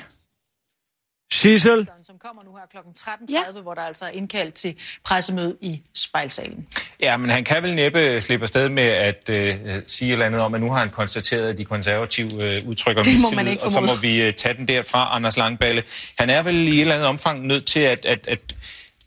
[1.32, 2.78] Sissel, som kommer nu her kl.
[3.00, 3.62] 13.30, ja.
[3.62, 6.68] hvor der altså er indkaldt til pressemøde i spejlsalen.
[7.02, 9.56] Ja, men han kan vel næppe slippe afsted med at øh,
[9.88, 13.04] sige et eller andet om, at nu har han konstateret, at de konservative øh, udtrykker
[13.04, 15.84] Det må mistillid, man ikke og så må vi øh, tage den derfra, Anders Langballe.
[16.20, 18.56] Han er vel i et eller andet omfang nødt til at, at, at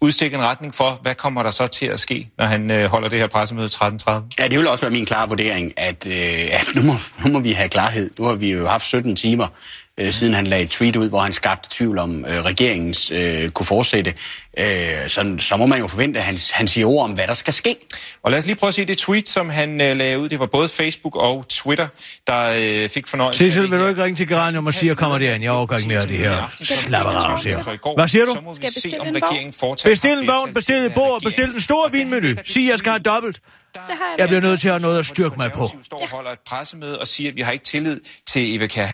[0.02, 3.08] udstikke en retning for, hvad kommer der så til at ske, når han øh, holder
[3.08, 4.10] det her pressemøde 13.30?
[4.38, 6.92] Ja, det vil også være min klare vurdering, at, øh, at nu, må,
[7.24, 8.10] nu må vi have klarhed.
[8.18, 9.46] Nu har vi jo haft 17 timer,
[10.00, 13.50] øh, siden han lagde et tweet ud, hvor han skabte tvivl om øh, regeringens øh,
[13.50, 14.14] kunne fortsætte.
[14.58, 17.34] Øh, så, så må man jo forvente, at han, han siger ord om, hvad der
[17.34, 17.76] skal ske.
[18.22, 20.28] Og lad os lige prøve at se det tweet, som han øh, lagde ud.
[20.28, 21.88] Det var både Facebook og Twitter,
[22.26, 25.18] der øh, fik fornøjelse Sissel, vil du ikke ringe til Geranium og sige, at kommer
[25.18, 25.42] derind?
[25.42, 26.52] Jeg overgår ikke mere af det her.
[26.54, 27.94] Slap af.
[27.96, 28.32] Hvad siger du?
[28.52, 29.76] Skal jeg bestille en vogn?
[29.84, 32.36] Bestil en vogn, bestil et bord, bestil en stor vinmenu.
[32.44, 33.40] Sig, at jeg skal have dobbelt.
[34.18, 35.66] Jeg bliver nødt til at have noget at styrke mig på.
[35.82, 38.90] står og holder et pressemøde og siger, at vi har ikke tillid til Eva Kjær